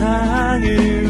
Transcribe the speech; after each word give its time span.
세상을 0.00 1.09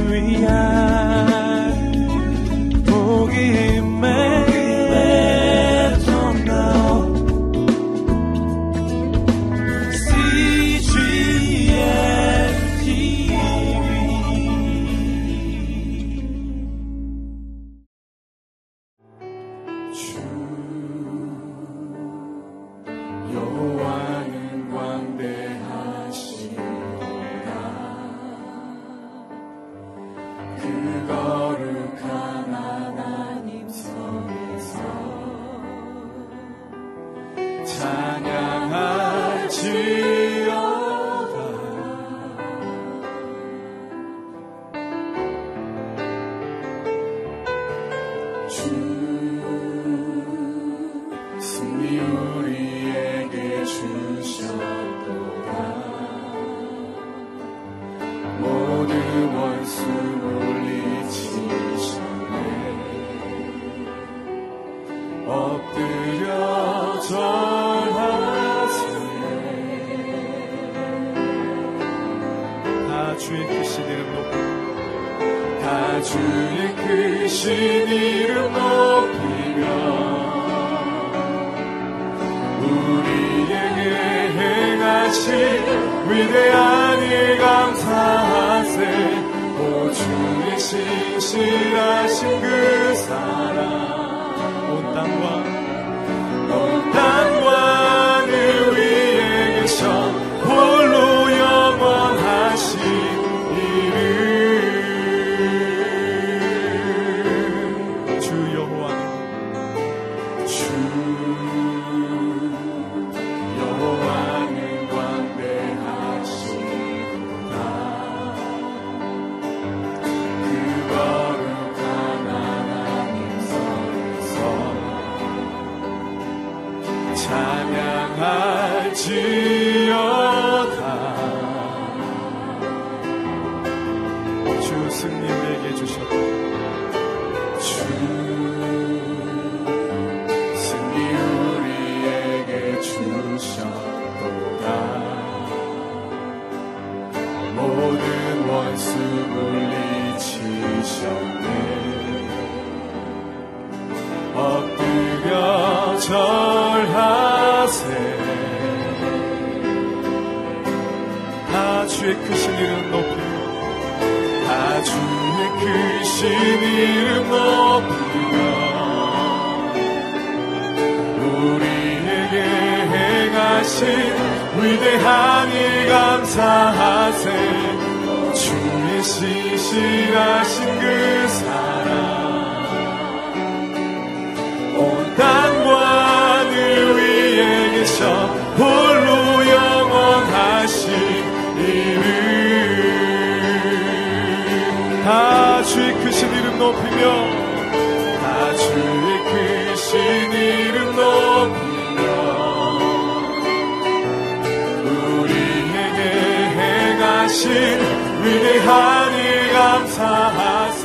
일 209.15 209.53
감사하세. 209.53 210.85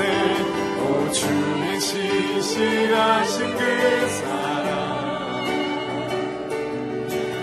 오 0.81 1.11
주의 1.11 1.79
신실하신 1.79 3.55
그 3.57 3.61
사랑. 4.09 4.65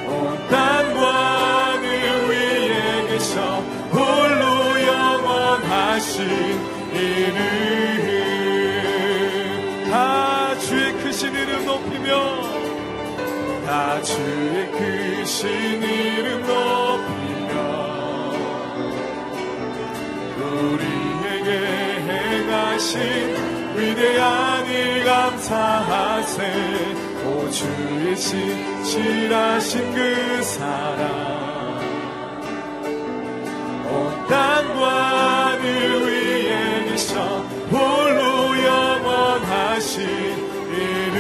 온 0.08 0.48
땅과 0.48 1.81
계셔 3.22 3.62
홀로 3.92 4.44
영원하신 4.86 6.16
이름. 6.92 7.38
다 9.91 10.58
주의 10.58 10.92
크신 10.94 11.34
이름 11.34 11.66
높이며 11.66 12.08
다 13.66 14.02
주의 14.02 14.70
크신 14.72 15.82
이름 15.82 16.41
높이며 16.47 17.11
행하신 22.82 23.76
위대한 23.76 24.66
일 24.66 25.04
감사하세. 25.04 26.43
오 27.25 27.48
주의 27.50 28.16
신실하신 28.16 29.94
그 29.94 30.43
사랑. 30.43 31.32
땅과 34.29 35.58
늘 35.61 36.06
위에 36.06 36.84
계셔 36.88 37.20
홀로 37.70 38.64
영원하신 38.64 40.00
이름 40.73 41.17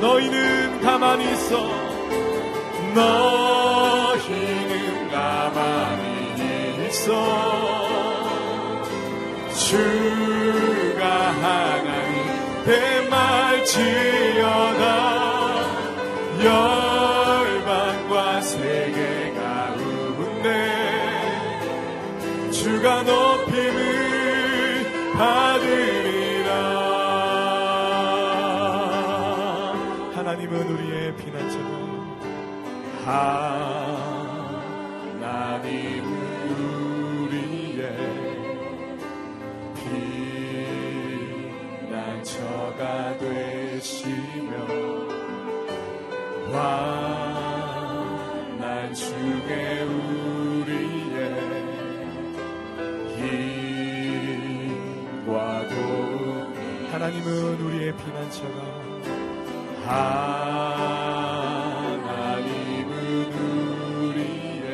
너희는 0.00 0.80
가만히 0.80 1.32
있어. 1.32 1.52
너희는 2.94 4.74
가만히 5.10 6.86
있어 6.88 7.45
주가 9.76 11.04
하나님 11.42 12.14
대말지어다. 12.64 14.84
열방과 16.44 18.40
세계 18.40 19.16
주가 22.66 23.02
높임을 23.04 25.12
받으리라. 25.14 26.50
하나님은 30.16 30.68
우리의 30.68 31.16
피난처고 31.16 31.70
하 33.04 33.85
처가 42.36 43.16
되시며 43.16 44.52
환난 46.52 47.72
중에 48.92 49.82
우리의 49.82 51.18
힘과 55.26 55.68
도움 55.68 56.54
하나님은 56.92 57.26
우리의 57.60 57.96
피난처가 57.96 58.58
하나님은 62.26 62.92
우리의 64.02 64.66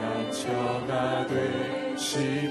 피난처가 0.00 0.92
되시며 1.26 2.49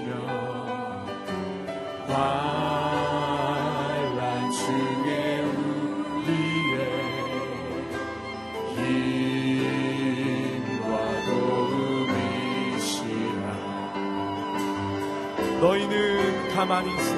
가만히 16.69 16.94
있어. 16.94 17.16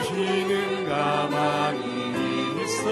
너희는 0.00 0.88
가만히 0.88 1.84
있어. 2.62 2.86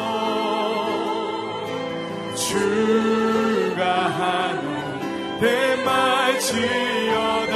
주가 2.35 3.83
하는 4.11 5.41
대말지어다. 5.41 7.55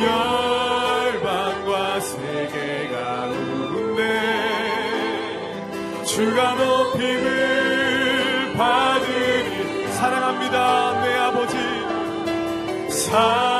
열방과 0.00 2.00
세계 2.00 2.88
가운데 2.88 4.00
주가 6.06 6.54
높임을 6.54 8.54
받으니 8.56 9.92
사랑합니다. 9.92 11.02
내 11.02 11.12
아버지. 11.18 11.58
사랑 12.88 13.51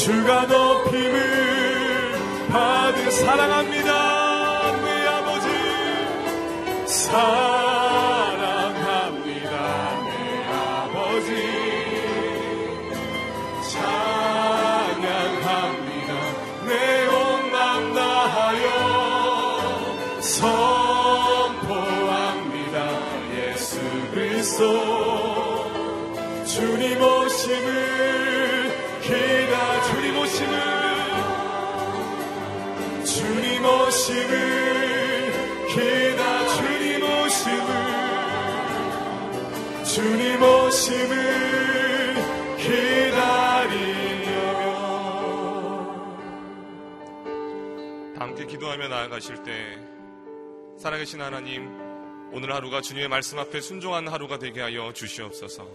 주가 0.00 0.46
높임을 0.46 2.10
사랑합니다. 3.10 4.76
내 4.82 5.06
아버지 5.06 5.48
사랑 6.86 7.39
그리스도 24.60 26.44
주님 26.44 27.00
오심을 27.00 28.68
기다. 29.00 29.82
주님 29.84 30.18
오심을. 30.18 30.60
주님 33.06 33.64
오심을 33.64 35.32
기다. 35.68 36.46
주님 36.48 37.02
오심을. 37.02 37.70
주님 39.84 40.42
오심을 40.42 41.16
기다리며. 42.58 44.28
다 48.14 48.20
함께 48.20 48.44
기도하며 48.44 48.88
나아가실 48.88 49.42
때 49.42 49.78
살아계신 50.76 51.22
하나님 51.22 51.79
오늘 52.32 52.54
하루가 52.54 52.80
주님의 52.80 53.08
말씀 53.08 53.38
앞에 53.40 53.60
순종한 53.60 54.06
하루가 54.06 54.38
되게 54.38 54.60
하여 54.60 54.92
주시옵소서 54.92 55.66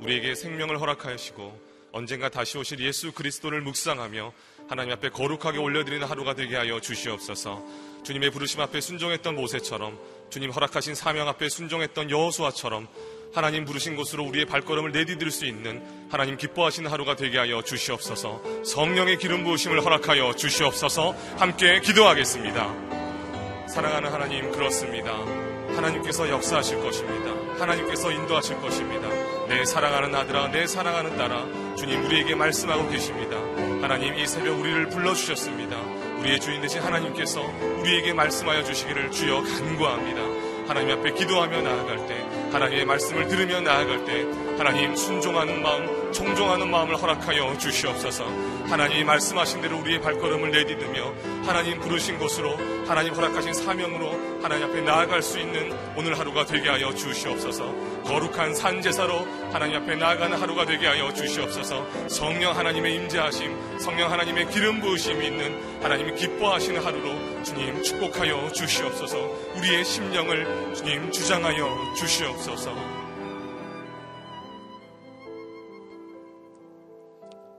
우리에게 0.00 0.34
생명을 0.34 0.80
허락하시고 0.80 1.68
언젠가 1.92 2.30
다시 2.30 2.56
오실 2.56 2.80
예수 2.80 3.12
그리스도를 3.12 3.60
묵상하며 3.60 4.32
하나님 4.68 4.92
앞에 4.92 5.10
거룩하게 5.10 5.58
올려드리는 5.58 6.06
하루가 6.06 6.34
되게 6.34 6.56
하여 6.56 6.80
주시옵소서 6.80 7.62
주님의 8.04 8.30
부르심 8.30 8.60
앞에 8.62 8.80
순종했던 8.80 9.34
모세처럼 9.34 9.98
주님 10.30 10.50
허락하신 10.50 10.94
사명 10.94 11.28
앞에 11.28 11.50
순종했던 11.50 12.10
여호수아처럼 12.10 12.88
하나님 13.34 13.66
부르신 13.66 13.94
곳으로 13.94 14.24
우리의 14.24 14.46
발걸음을 14.46 14.92
내디딜 14.92 15.30
수 15.30 15.44
있는 15.44 15.82
하나님 16.10 16.38
기뻐하시는 16.38 16.90
하루가 16.90 17.16
되게 17.16 17.36
하여 17.36 17.62
주시옵소서 17.62 18.64
성령의 18.64 19.18
기름 19.18 19.44
부으심을 19.44 19.84
허락하여 19.84 20.34
주시옵소서 20.34 21.12
함께 21.36 21.80
기도하겠습니다. 21.80 23.68
사랑하는 23.68 24.10
하나님 24.10 24.50
그렇습니다. 24.52 25.57
하나님께서 25.76 26.28
역사하실 26.28 26.80
것입니다. 26.80 27.30
하나님께서 27.60 28.10
인도하실 28.10 28.60
것입니다. 28.60 29.08
내 29.48 29.64
사랑하는 29.64 30.14
아들아, 30.14 30.50
내 30.50 30.66
사랑하는 30.66 31.16
딸아, 31.16 31.74
주님 31.76 32.04
우리에게 32.04 32.34
말씀하고 32.34 32.88
계십니다. 32.88 33.36
하나님 33.82 34.14
이 34.14 34.26
새벽 34.26 34.58
우리를 34.60 34.88
불러주셨습니다. 34.88 35.76
우리의 36.18 36.40
주인 36.40 36.60
되신 36.60 36.80
하나님께서 36.80 37.40
우리에게 37.80 38.12
말씀하여 38.12 38.64
주시기를 38.64 39.10
주여 39.10 39.42
간구합니다. 39.42 40.20
하나님 40.68 40.98
앞에 40.98 41.12
기도하며 41.12 41.62
나아갈 41.62 42.06
때, 42.06 42.26
하나님의 42.52 42.84
말씀을 42.84 43.26
들으며 43.28 43.60
나아갈 43.60 44.04
때, 44.04 44.26
하나님 44.58 44.94
순종하는 44.94 45.62
마음, 45.62 46.12
청종하는 46.12 46.70
마음을 46.70 47.00
허락하여 47.00 47.56
주시옵소서. 47.56 48.24
하나님이 48.68 49.02
말씀하신 49.04 49.62
대로 49.62 49.78
우리의 49.78 50.00
발걸음을 50.02 50.50
내디디며 50.50 51.14
하나님 51.46 51.80
부르신 51.80 52.18
곳으로 52.18 52.54
하나님 52.86 53.14
허락하신 53.14 53.54
사명으로 53.54 54.42
하나님 54.42 54.66
앞에 54.66 54.82
나아갈 54.82 55.22
수 55.22 55.38
있는 55.38 55.72
오늘 55.96 56.18
하루가 56.18 56.44
되게 56.44 56.68
하여 56.68 56.94
주시옵소서. 56.94 57.74
거룩한 58.04 58.54
산 58.54 58.82
제사로 58.82 59.26
하나님 59.50 59.82
앞에 59.82 59.96
나아가는 59.96 60.38
하루가 60.38 60.66
되게 60.66 60.86
하여 60.86 61.12
주시옵소서. 61.14 62.08
성령 62.08 62.56
하나님의 62.56 62.94
임재하심, 62.96 63.78
성령 63.78 64.12
하나님의 64.12 64.50
기름 64.50 64.80
부으심이 64.80 65.26
있는 65.26 65.82
하나님이 65.82 66.14
기뻐하시는 66.16 66.84
하루로 66.84 67.42
주님 67.42 67.82
축복하여 67.82 68.52
주시옵소서. 68.52 69.18
우리의 69.56 69.82
심령을 69.82 70.74
주님 70.74 71.10
주장하여 71.10 71.94
주시옵소서. 71.96 72.97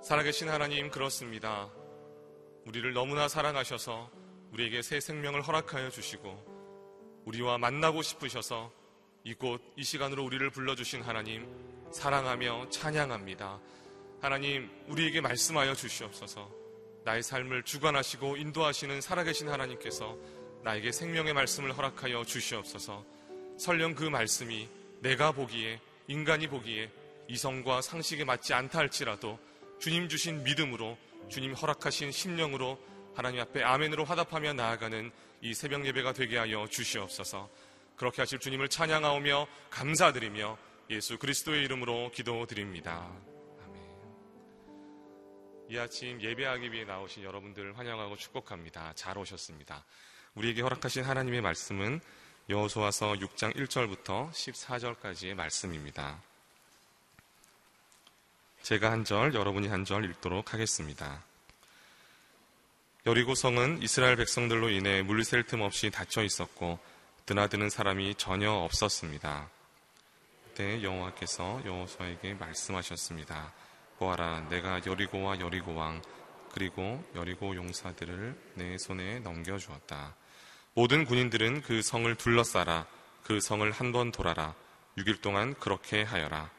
살아계신 0.10 0.50
하나님 0.50 0.89
그렇습니다. 0.89 1.70
우리를 2.66 2.94
너무나 2.94 3.28
사랑하셔서 3.28 4.10
우리에게 4.51 4.82
새 4.82 5.00
생명을 5.00 5.44
허락하여 5.44 5.92
주시고 5.92 7.22
우리와 7.28 7.60
만나고 7.60 8.01
싶으셔서 8.01 8.72
이곳 9.24 9.62
이 9.75 9.84
시간으로 9.84 10.25
우리를 10.25 10.50
불러주신 10.50 11.04
하나님 11.04 11.48
사랑하며 11.92 12.70
찬양합니다. 12.72 13.60
하나님 14.20 14.72
우리에게 14.88 15.22
말씀하여 15.22 15.75
주시옵소서 15.75 16.50
나의 17.06 17.22
삶을 17.22 17.62
주관하시고 17.62 18.38
인도하시는 18.38 19.01
살아계신 19.01 19.48
하나님께서 19.48 20.18
나에게 20.63 20.92
생명의 20.92 21.36
말씀을 21.36 21.78
허락하여 21.78 22.25
주시옵소서 22.25 23.06
설령 23.60 23.94
그 23.94 24.06
말씀이 24.06 24.68
내가 25.01 25.32
보기에 25.32 25.80
인간이 26.08 26.48
보기에 26.48 26.89
이성과 27.28 27.84
상식에 27.84 28.24
맞지 28.25 28.56
않다 28.56 28.80
할지라도 28.80 29.38
주님 29.79 30.09
주신 30.09 30.43
믿음으로 30.43 30.98
주님 31.29 31.53
허락하신 31.53 32.12
심령으로 32.12 32.77
하나님 33.15 33.39
앞에 33.41 33.63
아멘으로 33.63 34.03
화답하며 34.03 34.53
나아가는 34.53 35.12
이 35.41 35.53
새벽 35.53 35.86
예배가 35.86 36.13
되게 36.13 36.38
하여 36.38 36.67
주시옵소서. 36.67 37.50
그렇게 37.95 38.21
하실 38.21 38.39
주님을 38.39 38.69
찬양하오며 38.69 39.48
감사드리며 39.69 40.57
예수 40.89 41.17
그리스도의 41.17 41.63
이름으로 41.63 42.12
기도드립니다. 42.12 43.09
아멘. 43.63 43.81
이 45.69 45.77
아침 45.77 46.21
예배하기 46.21 46.71
위해 46.71 46.83
나오신 46.83 47.24
여러분들 47.24 47.77
환영하고 47.77 48.17
축복합니다. 48.17 48.93
잘 48.95 49.17
오셨습니다. 49.17 49.86
우리에게 50.36 50.62
허락하신 50.62 51.03
하나님의 51.03 51.41
말씀은 51.41 52.01
여호수아서 52.50 53.13
6장 53.13 53.55
1절부터 53.55 54.31
14절까지의 54.31 55.36
말씀입니다. 55.36 56.28
제가 58.62 58.92
한 58.92 59.04
절, 59.04 59.34
여러분이 59.34 59.68
한 59.68 59.86
절 59.86 60.06
읽도록 60.06 60.54
하겠습니다. 60.54 61.24
여리고 63.06 63.34
성은 63.34 63.82
이스라엘 63.82 64.16
백성들로 64.18 64.70
인해 64.70 65.01
물샐 65.01 65.48
틈 65.48 65.62
없이 65.62 65.89
닫혀 65.89 66.24
있었고 66.24 66.78
드나드는 67.25 67.70
사람이 67.70 68.16
전혀 68.16 68.51
없었습니다. 68.51 69.50
그때 70.44 70.84
여호와께서 70.84 71.62
여호수아에게 71.66 72.34
말씀하셨습니다. 72.36 73.54
보아라, 73.98 74.42
내가 74.50 74.82
여리고와 74.86 75.39
여리고 75.39 75.74
왕 75.75 76.01
그리고 76.51 77.04
여리고 77.16 77.56
용사들을 77.56 78.36
내 78.56 78.78
손에 78.78 79.20
넘겨주었다. 79.20 80.16
모든 80.74 81.06
군인들은 81.06 81.62
그 81.62 81.82
성을 81.82 82.13
둘러싸라. 82.16 82.86
그 83.24 83.39
성을 83.39 83.70
한 83.72 83.92
번 83.92 84.12
돌아라. 84.12 84.54
6일 84.98 85.22
동안 85.22 85.54
그렇게 85.56 86.04
하여라. 86.04 86.50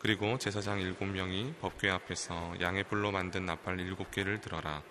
그리고 0.00 0.38
제사장 0.38 0.80
일곱 0.80 1.04
명이 1.04 1.56
법궤 1.60 1.90
앞에서 1.90 2.54
양의 2.58 2.84
뿔로 2.84 3.12
만든 3.12 3.44
나팔 3.44 3.78
일곱 3.80 4.10
개를 4.10 4.40
들어라. 4.40 4.82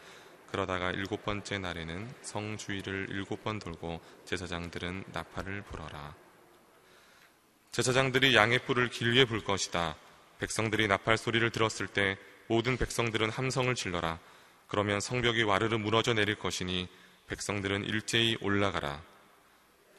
그러다가 0.52 0.92
일곱 0.92 1.26
번째 1.26 1.58
날에는 1.58 2.14
성 2.22 2.58
주위를 2.58 3.08
일곱 3.10 3.44
번 3.44 3.58
돌고 3.58 4.00
제사장들은 4.26 5.06
나팔을 5.12 5.64
불어라. 5.64 6.14
제사장들이 7.72 8.36
양의 8.36 8.60
뿔을 8.66 8.90
길게 8.90 9.26
불 9.26 9.44
것이다. 9.44 9.96
백성들이 10.38 10.88
나팔 10.88 11.18
소리를 11.18 11.50
들었을 11.50 11.88
때 11.88 12.16
모든 12.48 12.78
백성들은 12.78 13.32
함성을 13.32 13.74
질러라. 13.74 14.20
그러면 14.68 15.00
성벽이 15.00 15.42
와르르 15.42 15.78
무너져 15.78 16.14
내릴 16.14 16.36
것이니 16.36 16.88
백성들은 17.26 17.86
일제히 17.86 18.38
올라가라. 18.42 19.02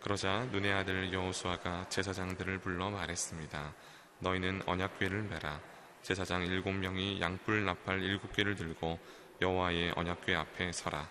그러자 0.02 0.46
눈의 0.52 0.72
아들 0.72 1.12
여호수아가 1.12 1.88
제사장들을 1.88 2.58
불러 2.58 2.90
말했습니다. 2.90 3.74
너희는 4.20 4.62
언약궤를 4.66 5.22
메라. 5.24 5.60
제사장 6.02 6.44
일곱 6.46 6.72
명이 6.72 7.20
양뿔 7.20 7.64
나팔 7.64 8.02
일곱 8.02 8.32
개를 8.32 8.54
들고 8.54 8.98
여호와의 9.40 9.92
언약궤 9.96 10.34
앞에 10.34 10.72
서라. 10.72 11.08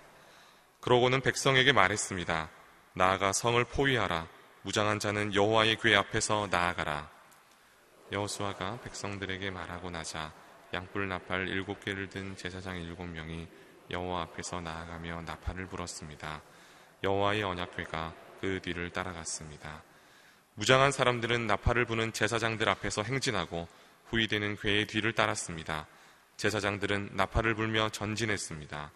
그러고는 0.82 1.22
백성에게 1.22 1.74
말했습니다. 1.74 2.50
나아가 2.94 3.34
성을 3.34 3.63
포위하라. 3.66 4.28
무장한 4.62 5.00
자는 5.00 5.34
여호와의 5.34 5.78
궤 5.78 5.96
앞에서 5.96 6.48
나아가라. 6.50 7.10
여호수아가 8.12 8.80
백성들에게 8.82 9.51
말하고 9.51 9.89
나자 9.89 10.34
양뿔 10.74 11.08
나팔 11.08 11.48
일곱 11.48 11.84
개를 11.84 12.10
든 12.10 12.36
제사장 12.36 12.78
일곱 12.78 13.06
명이 13.06 13.48
여호와 13.92 14.24
앞에서 14.24 14.62
나아가며 14.62 15.22
나팔을 15.22 15.68
불었습니다. 15.68 16.42
여호와의 17.04 17.44
언약궤가 17.44 18.13
그 18.42 18.60
뒤를 18.62 18.92
따라갔습니다. 18.92 19.84
무장한 20.60 20.92
사람들은 20.92 21.48
나팔을 21.48 21.86
부는 21.86 22.12
제사장들 22.12 22.68
앞에서 22.68 23.01
행진하고 23.04 23.70
후위되는 24.10 24.58
궤의 24.58 24.88
뒤를 24.88 25.13
따랐습니다. 25.13 25.88
제사장들은 26.36 27.12
나팔을 27.13 27.56
불며 27.56 27.88
전진했습니다. 27.88 28.92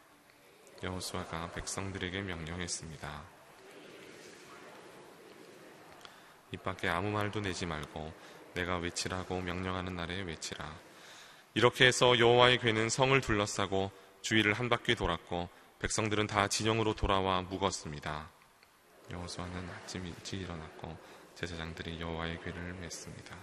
여호수아가 0.84 1.52
백성들에게 1.54 2.22
명령했습니다. 2.24 3.24
입 6.52 6.64
밖에 6.64 6.90
아무 6.90 7.12
말도 7.12 7.40
내지 7.40 7.66
말고 7.66 8.14
내가 8.56 8.76
외치라고 8.80 9.40
명령하는 9.40 9.96
날에 9.96 10.22
외치라. 10.24 10.70
이렇게 11.54 11.86
해서 11.86 12.20
여호와의 12.20 12.60
궤는 12.60 12.90
성을 12.90 13.22
둘러싸고 13.22 13.90
주위를 14.22 14.52
한 14.52 14.68
바퀴 14.68 14.96
돌았고 14.96 15.48
백성들은 15.80 16.28
다 16.28 16.50
진영으로 16.50 16.94
돌아와 16.94 17.42
묵었습니다. 17.44 18.30
여호수아는 19.12 19.70
아침 19.70 20.06
일찍 20.06 20.42
일어났고 20.42 21.13
제사장들이 21.36 22.00
여호와의 22.00 22.40
궤를 22.44 22.76
맸습니다. 22.84 23.36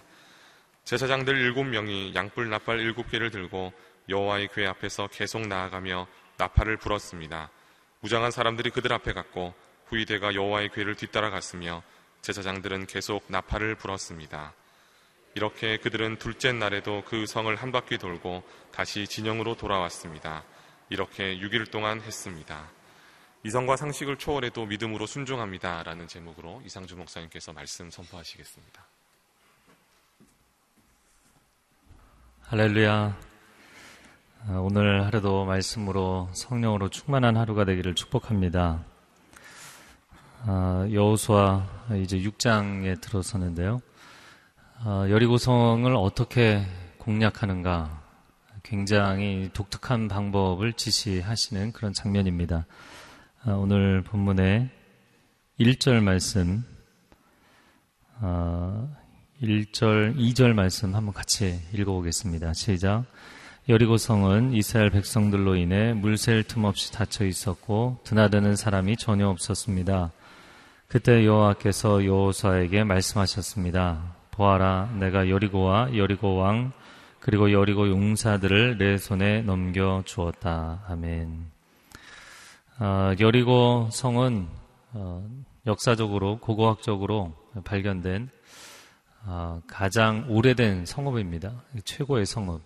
제사장들 0.83 1.37
일곱 1.37 1.63
명이 1.65 2.13
양뿔 2.15 2.49
나팔 2.49 2.79
일곱 2.79 3.09
개를 3.09 3.29
들고 3.31 3.73
여호와의 4.09 4.49
궤 4.53 4.65
앞에서 4.67 5.07
계속 5.07 5.47
나아가며 5.47 6.07
나팔을 6.37 6.77
불었습니다. 6.77 7.49
무장한 7.99 8.31
사람들이 8.31 8.71
그들 8.71 8.91
앞에 8.93 9.13
갔고 9.13 9.53
후위대가 9.85 10.33
여호와의 10.33 10.69
궤를 10.69 10.95
뒤따라갔으며 10.95 11.83
제사장들은 12.21 12.87
계속 12.87 13.23
나팔을 13.27 13.75
불었습니다. 13.75 14.53
이렇게 15.35 15.77
그들은 15.77 16.17
둘째 16.17 16.51
날에도 16.51 17.03
그 17.05 17.25
성을 17.25 17.53
한 17.55 17.71
바퀴 17.71 17.97
돌고 17.97 18.43
다시 18.71 19.07
진영으로 19.07 19.55
돌아왔습니다. 19.55 20.43
이렇게 20.89 21.37
6일 21.37 21.71
동안 21.71 22.01
했습니다. 22.01 22.69
이성과 23.43 23.75
상식을 23.75 24.17
초월해도 24.17 24.67
믿음으로 24.67 25.07
순종합니다. 25.07 25.81
라는 25.81 26.07
제목으로 26.07 26.61
이상주 26.63 26.95
목사님께서 26.95 27.53
말씀 27.53 27.89
선포하시겠습니다. 27.89 28.85
할렐루야. 32.41 33.17
아, 34.47 34.51
오늘 34.53 35.05
하루도 35.05 35.45
말씀으로 35.45 36.29
성령으로 36.33 36.89
충만한 36.89 37.35
하루가 37.35 37.65
되기를 37.65 37.95
축복합니다. 37.95 38.83
아, 40.45 40.87
여호수아 40.91 41.67
이제 42.03 42.19
6장에 42.19 43.01
들어서는데요. 43.01 43.81
아, 44.83 45.07
여리고성을 45.09 45.95
어떻게 45.95 46.63
공략하는가 46.99 48.01
굉장히 48.61 49.49
독특한 49.53 50.07
방법을 50.07 50.73
지시하시는 50.73 51.71
그런 51.71 51.93
장면입니다. 51.93 52.65
아, 53.43 53.53
오늘 53.53 54.03
본문의 54.03 54.69
1절 55.59 56.03
말씀, 56.03 56.63
1절, 58.21 58.21
아, 58.21 60.13
2절 60.15 60.53
말씀 60.53 60.93
한번 60.93 61.11
같이 61.11 61.59
읽어보겠습니다. 61.73 62.53
시작. 62.53 63.05
여리고성은 63.67 64.53
이스라엘 64.53 64.91
백성들로 64.91 65.55
인해 65.55 65.93
물샐 65.93 66.43
틈 66.49 66.65
없이 66.65 66.91
닫혀 66.91 67.25
있었고 67.25 68.01
드나드는 68.03 68.55
사람이 68.55 68.97
전혀 68.97 69.27
없었습니다. 69.27 70.11
그때 70.87 71.25
여호와께서 71.25 72.05
여호수아에게 72.05 72.83
말씀하셨습니다. 72.83 74.17
보아라, 74.29 74.95
내가 74.99 75.29
여리고와 75.29 75.97
여리고 75.97 76.35
왕 76.35 76.73
그리고 77.19 77.51
여리고 77.51 77.89
용사들을 77.89 78.77
내 78.77 78.99
손에 78.99 79.41
넘겨 79.41 80.03
주었다. 80.05 80.83
아멘. 80.87 81.60
어, 82.83 83.13
여리고 83.19 83.89
성은 83.91 84.47
어, 84.93 85.29
역사적으로 85.67 86.39
고고학적으로 86.39 87.31
발견된 87.63 88.31
어, 89.27 89.61
가장 89.67 90.25
오래된 90.27 90.87
성읍입니다. 90.87 91.61
최고의 91.85 92.25
성읍. 92.25 92.59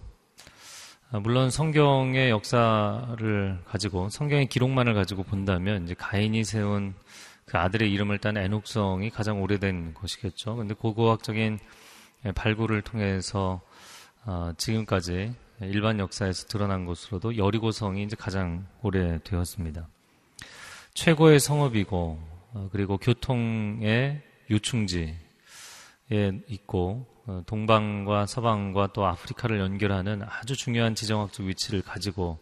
아, 1.12 1.20
물론 1.20 1.50
성경의 1.50 2.30
역사를 2.30 3.60
가지고 3.66 4.08
성경의 4.08 4.48
기록만을 4.48 4.94
가지고 4.94 5.24
본다면 5.24 5.84
이제 5.84 5.94
가인이 5.96 6.46
세운 6.46 6.94
그 7.44 7.58
아들의 7.58 7.92
이름을 7.92 8.20
딴 8.20 8.38
애녹성이 8.38 9.10
가장 9.10 9.42
오래된 9.42 9.96
것이겠죠. 9.96 10.56
근데 10.56 10.76
고고학적인 10.76 11.60
발굴을 12.36 12.84
통해서 12.84 13.60
어, 14.24 14.54
지금까지 14.56 15.36
일반 15.60 16.00
역사에서 16.00 16.48
드러난 16.48 16.86
것으로도 16.86 17.36
여리고성이 17.36 18.04
이제 18.04 18.16
가장 18.18 18.66
오래되었습니다. 18.82 19.90
최고의 20.96 21.42
성읍이고 21.42 22.20
어, 22.54 22.70
그리고 22.72 22.98
교통의 22.98 24.22
요충지에 24.50 25.14
있고 26.48 27.06
어, 27.28 27.44
동방과 27.46 28.26
서방과 28.26 28.94
또 28.94 29.06
아프리카를 29.06 29.60
연결하는 29.60 30.24
아주 30.24 30.56
중요한 30.56 30.96
지정학적 30.96 31.46
위치를 31.46 31.82
가지고 31.82 32.40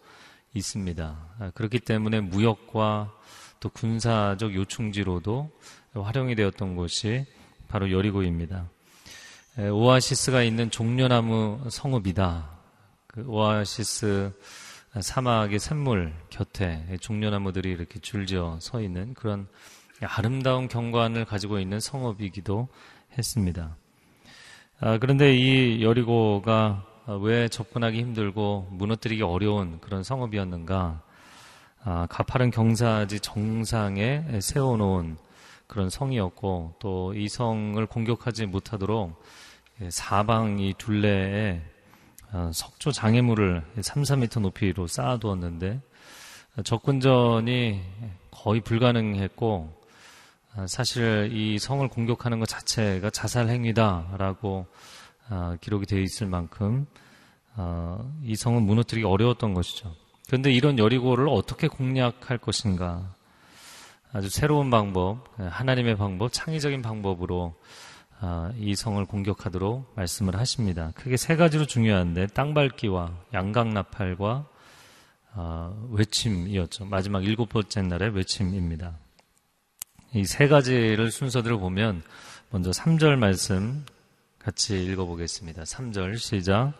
있습니다. 0.53 1.35
아, 1.39 1.51
그렇기 1.55 1.79
때문에 1.79 2.21
무역과 2.21 3.11
또 3.59 3.69
군사적 3.69 4.53
요충지로도 4.53 5.49
활용이 5.95 6.35
되었던 6.35 6.75
곳이 6.75 7.25
바로 7.67 7.91
여리고입니다. 7.91 8.69
오아시스가 9.57 10.43
있는 10.43 10.69
종려나무 10.69 11.69
성읍이다. 11.69 12.49
그 13.07 13.25
오아시스 13.25 14.31
사막의 14.99 15.59
샘물 15.59 16.13
곁에 16.29 16.85
종려나무들이 16.99 17.71
이렇게 17.71 17.99
줄지어 17.99 18.57
서 18.59 18.81
있는 18.81 19.13
그런 19.13 19.47
아름다운 20.01 20.67
경관을 20.67 21.25
가지고 21.25 21.59
있는 21.59 21.79
성읍이기도 21.79 22.67
했습니다. 23.17 23.75
아, 24.79 24.97
그런데 24.99 25.35
이 25.35 25.83
여리고가 25.83 26.85
왜 27.21 27.47
접근하기 27.49 27.99
힘들고 27.99 28.67
무너뜨리기 28.71 29.23
어려운 29.23 29.79
그런 29.79 30.03
성읍이었는가? 30.03 31.01
아, 31.85 32.07
가파른 32.09 32.51
경사지 32.51 33.19
정상에 33.19 34.39
세워놓은 34.41 35.17
그런 35.67 35.89
성이었고 35.89 36.75
또 36.79 37.13
이 37.15 37.27
성을 37.27 37.83
공격하지 37.85 38.45
못하도록 38.45 39.21
예, 39.81 39.89
사방이 39.89 40.75
둘레에 40.77 41.61
어, 41.61 41.72
석조 42.53 42.91
장애물을 42.91 43.63
3, 43.81 44.03
4미터 44.03 44.41
높이로 44.41 44.87
쌓아두었는데 44.87 45.81
접근전이 46.63 47.81
거의 48.31 48.61
불가능했고 48.61 49.83
아, 50.55 50.67
사실 50.67 51.29
이 51.31 51.57
성을 51.57 51.87
공격하는 51.87 52.39
것 52.39 52.47
자체가 52.47 53.09
자살 53.09 53.49
행위다라고 53.49 54.67
아, 55.29 55.57
기록이 55.61 55.87
되어 55.87 55.99
있을 55.99 56.27
만큼 56.27 56.85
아, 57.55 57.99
이 58.23 58.35
성은 58.35 58.61
무너뜨리기 58.63 59.05
어려웠던 59.05 59.55
것이죠. 59.55 59.95
그런데 60.27 60.51
이런 60.51 60.77
여리고를 60.77 61.27
어떻게 61.27 61.67
공략할 61.67 62.37
것인가? 62.37 63.15
아주 64.11 64.29
새로운 64.29 64.69
방법, 64.69 65.25
하나님의 65.39 65.97
방법, 65.97 66.31
창의적인 66.31 66.83
방법으로 66.83 67.55
이 68.57 68.75
성을 68.75 69.03
공격하도록 69.05 69.93
말씀을 69.95 70.37
하십니다. 70.37 70.91
크게 70.95 71.17
세 71.17 71.35
가지로 71.35 71.65
중요한데 71.65 72.27
땅밟기와 72.27 73.11
양강나팔과 73.33 74.47
외침이었죠. 75.89 76.85
마지막 76.85 77.23
일곱 77.25 77.49
번째 77.49 77.81
날의 77.81 78.15
외침입니다. 78.15 78.97
이 80.13 80.25
세 80.25 80.47
가지를 80.47 81.11
순서대로 81.11 81.59
보면 81.59 82.03
먼저 82.51 82.69
3절 82.69 83.17
말씀 83.17 83.83
같이 84.37 84.83
읽어보겠습니다. 84.85 85.63
3절 85.63 86.17
시작. 86.17 86.73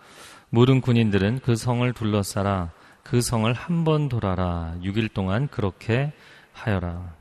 모든 0.50 0.82
군인들은 0.82 1.40
그 1.40 1.56
성을 1.56 1.92
둘러싸라. 1.94 2.72
그 3.04 3.22
성을 3.22 3.52
한 3.52 3.84
번 3.84 4.08
돌아라. 4.08 4.76
6일 4.82 5.14
동안 5.14 5.48
그렇게 5.48 6.14
하여라. 6.54 7.16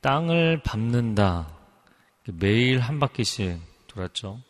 땅을 0.00 0.62
밟는다. 0.62 1.55
매일 2.34 2.80
한 2.80 2.98
바퀴씩 2.98 3.58
돌았죠. 3.86 4.40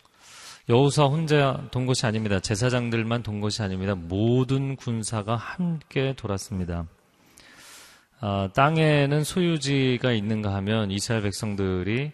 여우사 0.69 1.05
혼자 1.05 1.63
돈 1.71 1.87
것이 1.87 2.07
아닙니다. 2.07 2.41
제사장들만 2.41 3.23
돈 3.23 3.41
것이 3.41 3.63
아닙니다. 3.63 3.95
모든 3.95 4.75
군사가 4.77 5.37
함께 5.37 6.15
돌았습니다. 6.17 6.87
어, 8.21 8.49
땅에는 8.55 9.23
소유지가 9.23 10.13
있는가 10.13 10.55
하면 10.55 10.91
이스라엘 10.91 11.23
백성들이 11.23 12.13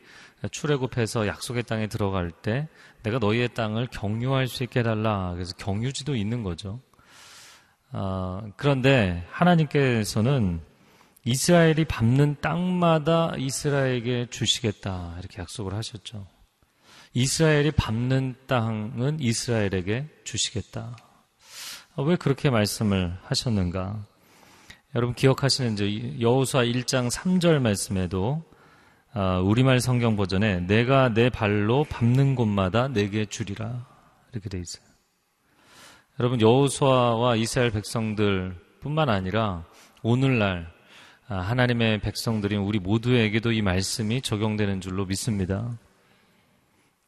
출애굽해서 0.50 1.26
약속의 1.28 1.62
땅에 1.62 1.86
들어갈 1.86 2.30
때 2.30 2.68
내가 3.04 3.18
너희의 3.18 3.54
땅을 3.54 3.86
경유할 3.86 4.48
수 4.48 4.64
있게 4.64 4.80
해달라. 4.80 5.32
그래서 5.32 5.54
경유지도 5.56 6.16
있는 6.16 6.42
거죠. 6.42 6.80
어, 7.92 8.42
그런데 8.56 9.24
하나님께서는 9.30 10.60
이스라엘이 11.24 11.84
밟는 11.84 12.36
땅마다 12.40 13.34
이스라엘에게 13.38 14.26
주시겠다. 14.30 15.16
이렇게 15.20 15.40
약속을 15.40 15.72
하셨죠. 15.74 16.26
이스라엘이 17.14 17.70
밟는 17.72 18.34
땅은 18.48 19.20
이스라엘에게 19.20 20.08
주시겠다. 20.24 20.96
왜 21.98 22.16
그렇게 22.16 22.50
말씀을 22.50 23.16
하셨는가? 23.22 24.04
여러분 24.94 25.14
기억하시는 25.14 25.76
이 25.80 26.20
여호수아 26.20 26.64
1장 26.64 27.10
3절 27.10 27.60
말씀에도 27.60 28.42
아, 29.14 29.38
우리말 29.38 29.80
성경 29.80 30.16
버전에 30.16 30.60
내가 30.60 31.10
내 31.12 31.30
발로 31.30 31.84
밟는 31.84 32.34
곳마다 32.34 32.88
내게 32.88 33.26
주리라 33.26 33.86
이렇게 34.32 34.48
돼 34.48 34.58
있어요. 34.58 34.84
여러분 36.18 36.40
여호수아와 36.40 37.36
이스라엘 37.36 37.70
백성들뿐만 37.70 39.08
아니라 39.08 39.64
오늘날 40.02 40.66
아, 40.66 40.81
하나님의 41.40 42.00
백성들인 42.00 42.60
우리 42.60 42.78
모두에게도 42.78 43.52
이 43.52 43.62
말씀이 43.62 44.22
적용되는 44.22 44.80
줄로 44.80 45.06
믿습니다. 45.06 45.78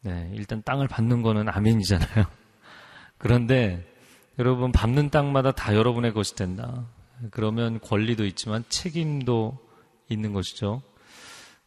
네, 0.01 0.31
일단 0.35 0.63
땅을 0.63 0.89
밟는 0.89 1.23
거는 1.23 1.49
아멘이잖아요. 1.49 2.27
그런데 3.19 3.85
여러분 4.39 4.73
밟는 4.73 5.11
땅마다 5.11 5.53
다 5.53 5.75
여러분의 5.75 6.13
것이 6.13 6.35
된다. 6.35 6.85
그러면 7.31 7.81
권리도 7.81 8.27
있지만 8.27 8.65
책임도 8.69 9.59
있는 10.09 10.33
것이죠. 10.33 10.83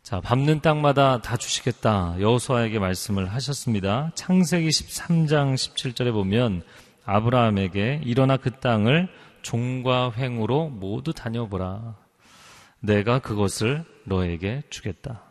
자, 0.03 0.21
밟는 0.21 0.61
땅마다 0.61 1.21
다 1.21 1.35
주시겠다. 1.35 2.15
여호수아에게 2.19 2.79
말씀을 2.79 3.33
하셨습니다. 3.33 4.11
창세기 4.15 4.69
13장 4.69 5.55
17절에 5.55 6.13
보면 6.13 6.63
아브라함에게 7.05 8.01
일어나 8.05 8.37
그 8.37 8.51
땅을 8.51 9.09
종과 9.41 10.13
횡으로 10.15 10.69
모두 10.69 11.13
다녀보라. 11.13 12.06
내가 12.79 13.19
그것을 13.19 13.85
너에게 14.05 14.63
주겠다. 14.69 15.23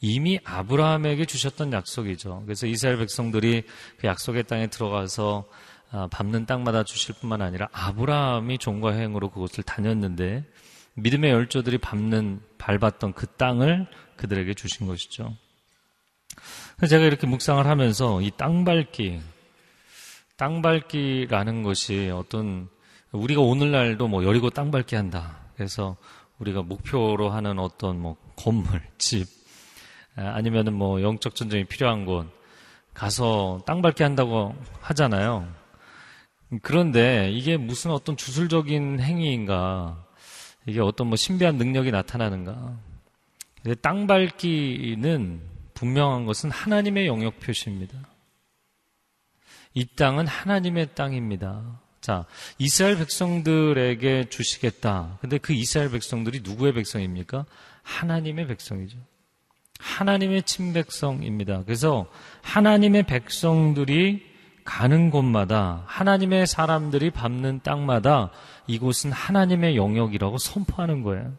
이미 0.00 0.38
아브라함에게 0.44 1.26
주셨던 1.26 1.72
약속이죠. 1.72 2.42
그래서 2.44 2.66
이스라엘 2.66 2.98
백성들이 2.98 3.64
그 3.98 4.06
약속의 4.06 4.44
땅에 4.44 4.68
들어가서 4.68 5.46
아, 5.92 6.06
밟는 6.06 6.46
땅마다 6.46 6.84
주실 6.84 7.16
뿐만 7.16 7.42
아니라 7.42 7.68
아브라함이 7.72 8.58
종과 8.58 8.92
행으로 8.92 9.30
그곳을 9.30 9.64
다녔는데 9.64 10.44
믿음의 10.94 11.30
열조들이 11.30 11.78
밟는 11.78 12.40
밟았던 12.58 13.12
그 13.14 13.26
땅을 13.26 13.86
그들에게 14.16 14.54
주신 14.54 14.86
것이죠. 14.86 15.36
제가 16.88 17.04
이렇게 17.04 17.26
묵상을 17.26 17.66
하면서 17.66 18.20
이 18.20 18.30
땅밟기, 18.36 19.20
땅밟기라는 20.36 21.62
것이 21.62 22.10
어떤 22.10 22.68
우리가 23.12 23.40
오늘날도 23.40 24.08
뭐 24.08 24.24
여리고 24.24 24.50
땅밟기 24.50 24.94
한다. 24.94 25.40
그래서 25.56 25.96
우리가 26.40 26.62
목표로 26.62 27.30
하는 27.30 27.58
어떤 27.58 28.00
뭐 28.00 28.16
건물, 28.36 28.82
집 28.98 29.26
아, 30.16 30.32
아니면은 30.34 30.72
뭐 30.74 31.00
영적 31.02 31.34
전쟁이 31.34 31.64
필요한 31.64 32.04
곳 32.04 32.26
가서 32.94 33.62
땅밟기 33.66 34.02
한다고 34.02 34.54
하잖아요. 34.80 35.48
그런데 36.62 37.30
이게 37.30 37.56
무슨 37.56 37.92
어떤 37.92 38.16
주술적인 38.16 39.00
행위인가? 39.00 40.04
이게 40.66 40.80
어떤 40.80 41.06
뭐 41.06 41.16
신비한 41.16 41.56
능력이 41.56 41.90
나타나는가? 41.92 42.76
땅 43.80 44.06
밟기는 44.06 45.40
분명한 45.74 46.24
것은 46.26 46.50
하나님의 46.50 47.06
영역 47.06 47.38
표시입니다. 47.40 47.96
이 49.74 49.86
땅은 49.86 50.26
하나님의 50.26 50.94
땅입니다. 50.94 51.80
자, 52.10 52.24
이스라엘 52.58 52.98
백성들에게 52.98 54.30
주시겠다. 54.30 55.18
근데 55.20 55.38
그 55.38 55.52
이스라엘 55.52 55.92
백성들이 55.92 56.40
누구의 56.42 56.72
백성입니까? 56.74 57.46
하나님의 57.84 58.48
백성이죠. 58.48 58.98
하나님의 59.78 60.42
친백성입니다. 60.42 61.62
그래서 61.62 62.08
하나님의 62.42 63.04
백성들이 63.04 64.26
가는 64.64 65.10
곳마다 65.10 65.84
하나님의 65.86 66.48
사람들이 66.48 67.10
밟는 67.10 67.60
땅마다 67.62 68.32
이곳은 68.66 69.12
하나님의 69.12 69.76
영역이라고 69.76 70.36
선포하는 70.38 71.04
거예요. 71.04 71.32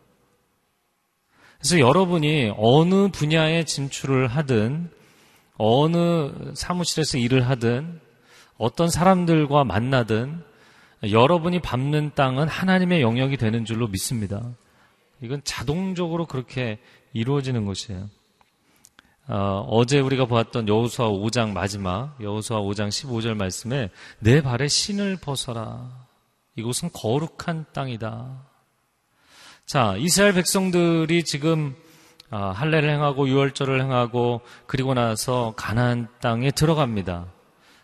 그래서 1.59 1.79
여러분이 1.79 2.53
어느 2.55 3.09
분야에 3.09 3.65
진출을 3.65 4.29
하든 4.29 4.89
어느 5.57 6.53
사무실에서 6.53 7.17
일을 7.17 7.49
하든 7.49 7.99
어떤 8.57 8.89
사람들과 8.89 9.65
만나든 9.65 10.49
여러분이 11.09 11.61
밟는 11.61 12.11
땅은 12.15 12.47
하나님의 12.47 13.01
영역이 13.01 13.37
되는 13.37 13.65
줄로 13.65 13.87
믿습니다. 13.87 14.41
이건 15.21 15.41
자동적으로 15.43 16.25
그렇게 16.25 16.79
이루어지는 17.13 17.65
것이에요. 17.65 18.09
어, 19.27 19.83
제 19.85 19.99
우리가 19.99 20.25
보았던 20.25 20.67
여호수아 20.67 21.09
5장 21.09 21.51
마지막 21.51 22.17
여호수아 22.21 22.59
5장 22.61 22.89
15절 22.89 23.35
말씀에 23.35 23.89
내 24.19 24.41
발에 24.41 24.67
신을 24.67 25.17
벗어라. 25.17 25.89
이곳은 26.55 26.89
거룩한 26.93 27.65
땅이다. 27.71 28.45
자, 29.65 29.95
이스라엘 29.97 30.33
백성들이 30.33 31.23
지금 31.23 31.75
어, 32.29 32.37
할례를 32.37 32.89
행하고 32.89 33.27
유월절을 33.27 33.81
행하고 33.81 34.41
그리고 34.67 34.93
나서 34.93 35.53
가나안 35.55 36.07
땅에 36.19 36.51
들어갑니다. 36.51 37.27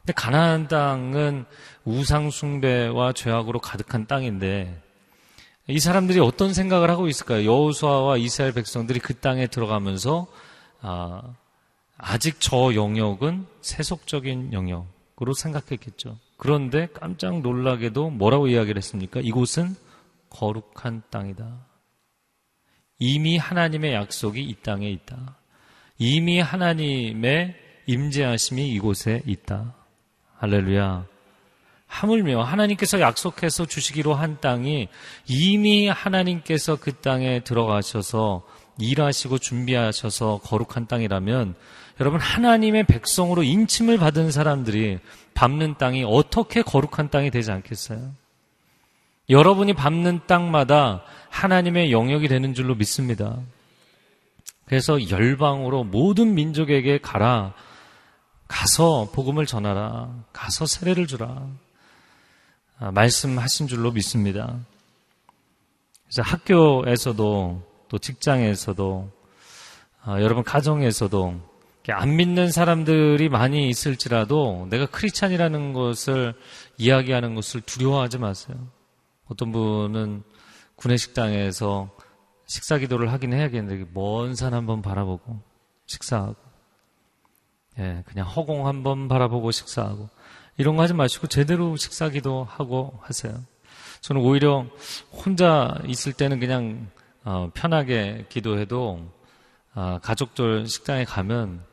근데 0.07 0.21
가나안 0.21 0.69
땅은 0.69 1.43
우상 1.83 2.29
숭배와 2.29 3.11
죄악으로 3.11 3.59
가득한 3.59 4.07
땅인데 4.07 4.81
이 5.67 5.79
사람들이 5.81 6.21
어떤 6.21 6.53
생각을 6.53 6.89
하고 6.89 7.09
있을까요? 7.09 7.43
여호수아와 7.43 8.15
이스라엘 8.15 8.53
백성들이 8.53 9.01
그 9.01 9.15
땅에 9.15 9.47
들어가면서 9.47 10.27
아, 10.79 11.21
아직 11.97 12.39
저 12.39 12.73
영역은 12.73 13.47
세속적인 13.59 14.53
영역으로 14.53 15.33
생각했겠죠. 15.33 16.17
그런데 16.37 16.87
깜짝 16.93 17.41
놀라게도 17.41 18.09
뭐라고 18.11 18.47
이야기를 18.47 18.77
했습니까? 18.77 19.19
이곳은 19.19 19.75
거룩한 20.29 21.01
땅이다. 21.09 21.65
이미 22.99 23.35
하나님의 23.35 23.91
약속이 23.93 24.41
이 24.41 24.55
땅에 24.63 24.89
있다. 24.89 25.35
이미 25.97 26.39
하나님의 26.39 27.55
임재하심이 27.87 28.69
이곳에 28.69 29.21
있다. 29.25 29.75
할렐루야. 30.39 31.05
하물며 31.87 32.43
하나님께서 32.43 32.99
약속해서 32.99 33.65
주시기로 33.65 34.13
한 34.13 34.39
땅이 34.39 34.87
이미 35.25 35.87
하나님께서 35.87 36.75
그 36.75 36.93
땅에 36.93 37.39
들어가셔서 37.39 38.43
일하시고 38.77 39.39
준비하셔서 39.39 40.41
거룩한 40.43 40.87
땅이라면 40.87 41.55
여러분 41.99 42.19
하나님의 42.19 42.85
백성으로 42.85 43.41
인침을 43.41 43.97
받은 43.97 44.31
사람들이 44.31 44.99
밟는 45.33 45.75
땅이 45.77 46.03
어떻게 46.05 46.61
거룩한 46.61 47.09
땅이 47.09 47.31
되지 47.31 47.51
않겠어요? 47.51 48.11
여러분이 49.29 49.73
밟는 49.73 50.21
땅마다 50.27 51.03
하나님의 51.29 51.91
영역이 51.91 52.27
되는 52.27 52.53
줄로 52.53 52.75
믿습니다. 52.75 53.39
그래서 54.65 55.09
열방으로 55.09 55.85
모든 55.85 56.35
민족에게 56.35 56.99
가라. 56.99 57.53
가서 58.47 59.09
복음을 59.13 59.45
전하라. 59.45 60.13
가서 60.33 60.65
세례를 60.65 61.07
주라. 61.07 61.47
아, 62.79 62.91
말씀하신 62.91 63.67
줄로 63.67 63.91
믿습니다. 63.91 64.57
그래서 66.05 66.21
학교에서도 66.21 67.63
또 67.89 67.97
직장에서도 67.97 69.11
아, 70.03 70.21
여러분 70.21 70.43
가정에서도 70.43 71.35
안 71.89 72.15
믿는 72.17 72.51
사람들이 72.51 73.29
많이 73.29 73.69
있을지라도 73.69 74.67
내가 74.69 74.85
크리스찬이라는 74.87 75.71
것을 75.73 76.33
이야기하는 76.77 77.33
것을 77.33 77.61
두려워하지 77.61 78.17
마세요. 78.17 78.57
어떤 79.27 79.51
분은 79.51 80.23
구내식당에서 80.75 81.89
식사 82.45 82.77
기도를 82.77 83.11
하긴 83.13 83.33
해야겠는데 83.33 83.89
먼 83.93 84.35
산 84.35 84.53
한번 84.53 84.81
바라보고 84.81 85.39
식사하고 85.85 86.35
예, 87.79 88.03
그냥 88.05 88.27
허공 88.27 88.67
한번 88.67 89.07
바라보고 89.07 89.51
식사하고 89.51 90.09
이런 90.57 90.75
거 90.75 90.83
하지 90.83 90.93
마시고 90.93 91.27
제대로 91.27 91.75
식사 91.75 92.09
기도 92.09 92.43
하고 92.43 92.99
하세요. 93.03 93.39
저는 94.01 94.21
오히려 94.21 94.65
혼자 95.11 95.77
있을 95.85 96.13
때는 96.13 96.39
그냥 96.39 96.87
어, 97.23 97.51
편하게 97.53 98.25
기도해도 98.29 99.07
어, 99.75 99.99
가족들 100.01 100.67
식당에 100.67 101.03
가면 101.05 101.63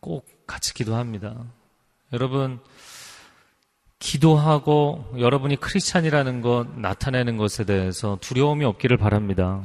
꼭 0.00 0.26
같이 0.46 0.74
기도합니다. 0.74 1.34
여러분 2.12 2.60
기도하고 3.98 5.04
여러분이 5.18 5.56
크리스찬이라는 5.56 6.42
것 6.42 6.68
나타내는 6.78 7.36
것에 7.36 7.64
대해서 7.64 8.18
두려움이 8.20 8.64
없기를 8.64 8.96
바랍니다. 8.96 9.62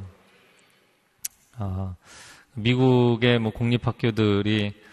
아, 1.58 1.96
미국의 2.56 3.40
뭐 3.40 3.52
공립학교들이 3.52 4.72
네, 4.74 4.91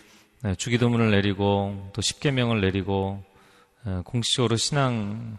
주기도문을 0.57 1.11
내리고 1.11 1.91
또 1.93 2.01
십계명을 2.01 2.61
내리고 2.61 3.23
네, 3.85 4.01
공식적으로 4.05 4.57
신앙 4.57 5.37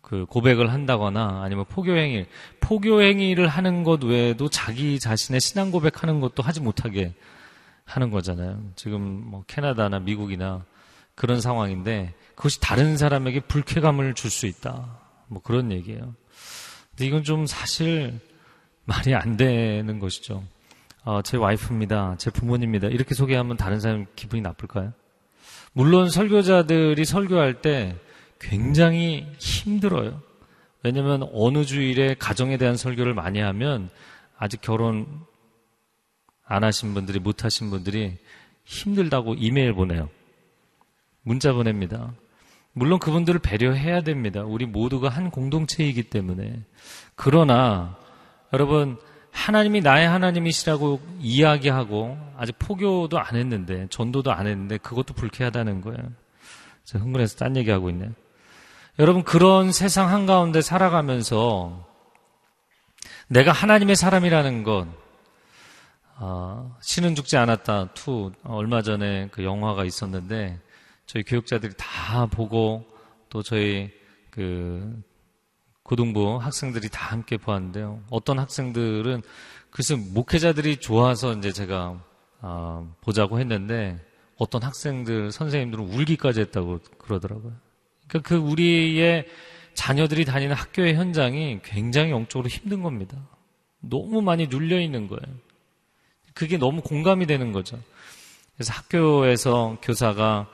그 0.00 0.26
고백을 0.26 0.72
한다거나 0.72 1.42
아니면 1.42 1.64
포교행위 1.66 2.26
포교행위를 2.60 3.48
하는 3.48 3.82
것 3.82 4.02
외에도 4.04 4.48
자기 4.48 4.98
자신의 5.00 5.40
신앙 5.40 5.70
고백하는 5.70 6.20
것도 6.20 6.42
하지 6.42 6.60
못하게 6.60 7.14
하는 7.84 8.10
거잖아요. 8.10 8.62
지금 8.76 9.00
뭐 9.02 9.44
캐나다나 9.46 9.98
미국이나 9.98 10.64
그런 11.14 11.40
상황인데 11.40 12.14
그것이 12.34 12.60
다른 12.60 12.96
사람에게 12.96 13.40
불쾌감을 13.40 14.14
줄 14.14 14.30
수 14.30 14.46
있다. 14.46 14.98
뭐 15.26 15.42
그런 15.42 15.72
얘기예요. 15.72 16.14
근데 16.90 17.06
이건 17.06 17.24
좀 17.24 17.46
사실 17.46 18.18
말이 18.84 19.14
안 19.14 19.36
되는 19.36 19.98
것이죠. 19.98 20.44
어, 21.04 21.22
제 21.22 21.36
와이프입니다. 21.36 22.16
제 22.18 22.30
부모님입니다. 22.30 22.88
이렇게 22.88 23.14
소개하면 23.14 23.56
다른 23.56 23.80
사람 23.80 24.06
기분이 24.16 24.42
나쁠까요? 24.42 24.92
물론 25.72 26.10
설교자들이 26.10 27.04
설교할 27.04 27.62
때 27.62 27.96
굉장히 28.38 29.26
힘들어요. 29.38 30.20
왜냐하면 30.82 31.28
어느 31.32 31.64
주일에 31.64 32.14
가정에 32.18 32.56
대한 32.56 32.76
설교를 32.76 33.14
많이 33.14 33.38
하면 33.40 33.90
아직 34.36 34.60
결혼 34.60 35.06
안 36.44 36.64
하신 36.64 36.94
분들이 36.94 37.18
못 37.18 37.44
하신 37.44 37.70
분들이 37.70 38.18
힘들다고 38.64 39.34
이메일 39.34 39.72
보내요. 39.72 40.08
문자 41.22 41.52
보냅니다. 41.52 42.12
물론 42.72 42.98
그분들을 42.98 43.40
배려해야 43.40 44.02
됩니다. 44.02 44.42
우리 44.42 44.66
모두가 44.66 45.08
한 45.08 45.30
공동체이기 45.30 46.04
때문에. 46.04 46.62
그러나 47.14 47.96
여러분 48.52 48.98
하나님이 49.32 49.80
나의 49.80 50.08
하나님이시라고 50.08 51.00
이야기하고 51.20 52.18
아직 52.36 52.58
포교도 52.58 53.18
안 53.18 53.36
했는데 53.36 53.86
전도도 53.90 54.32
안 54.32 54.46
했는데 54.46 54.78
그것도 54.78 55.14
불쾌하다는 55.14 55.80
거예요. 55.80 56.00
제가 56.84 57.04
흥분해서 57.04 57.36
딴 57.36 57.56
얘기하고 57.56 57.90
있네요. 57.90 58.10
여러분 58.98 59.22
그런 59.22 59.72
세상 59.72 60.08
한가운데 60.08 60.60
살아가면서 60.60 61.86
내가 63.28 63.52
하나님의 63.52 63.96
사람이라는 63.96 64.64
것 64.64 64.86
어, 66.16 66.76
신은 66.82 67.14
죽지 67.14 67.38
않았다 67.38 67.94
two 67.94 68.32
얼마 68.44 68.82
전에 68.82 69.28
그 69.30 69.42
영화가 69.42 69.84
있었는데 69.84 70.60
저희 71.06 71.22
교육자들이 71.22 71.72
다 71.78 72.26
보고 72.26 72.84
또 73.30 73.42
저희 73.42 73.90
그 74.30 75.02
고등부 75.90 76.36
학생들이 76.36 76.88
다 76.88 77.06
함께 77.10 77.36
보았는데요. 77.36 78.00
어떤 78.10 78.38
학생들은 78.38 79.22
글쎄 79.72 79.96
목회자들이 79.96 80.76
좋아서 80.76 81.32
이제 81.32 81.50
제가 81.50 82.00
어, 82.42 82.94
보자고 83.00 83.40
했는데 83.40 83.98
어떤 84.36 84.62
학생들 84.62 85.32
선생님들은 85.32 85.84
울기까지 85.92 86.42
했다고 86.42 86.78
그러더라고요. 86.96 87.54
그러니까 88.06 88.28
그 88.28 88.36
우리의 88.36 89.26
자녀들이 89.74 90.24
다니는 90.24 90.54
학교의 90.54 90.94
현장이 90.94 91.58
굉장히 91.64 92.12
영적으로 92.12 92.48
힘든 92.48 92.82
겁니다. 92.82 93.16
너무 93.80 94.22
많이 94.22 94.46
눌려 94.46 94.78
있는 94.80 95.08
거예요. 95.08 95.36
그게 96.34 96.56
너무 96.56 96.82
공감이 96.82 97.26
되는 97.26 97.50
거죠. 97.50 97.80
그래서 98.54 98.74
학교에서 98.74 99.76
교사가 99.82 100.46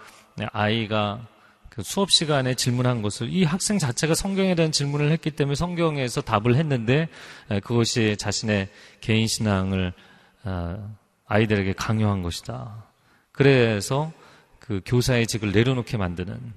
아이가 0.52 1.28
그 1.28 1.35
수업 1.82 2.10
시간에 2.10 2.54
질문한 2.54 3.02
것을 3.02 3.28
이 3.28 3.44
학생 3.44 3.78
자체가 3.78 4.14
성경에 4.14 4.54
대한 4.54 4.72
질문을 4.72 5.10
했기 5.12 5.30
때문에 5.30 5.54
성경에서 5.54 6.22
답을 6.22 6.56
했는데 6.56 7.08
그것이 7.62 8.16
자신의 8.18 8.68
개인 9.00 9.26
신앙을 9.26 9.92
어, 10.44 10.96
아이들에게 11.26 11.72
강요한 11.72 12.22
것이다. 12.22 12.84
그래서 13.32 14.12
그 14.60 14.80
교사의 14.86 15.26
직을 15.26 15.52
내려놓게 15.52 15.96
만드는 15.96 16.52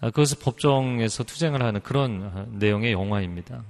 아, 0.00 0.10
그것을 0.10 0.38
법정에서 0.40 1.24
투쟁을 1.24 1.62
하는 1.62 1.80
그런 1.80 2.30
어, 2.32 2.46
내용의 2.50 2.92
영화입니다. 2.92 3.64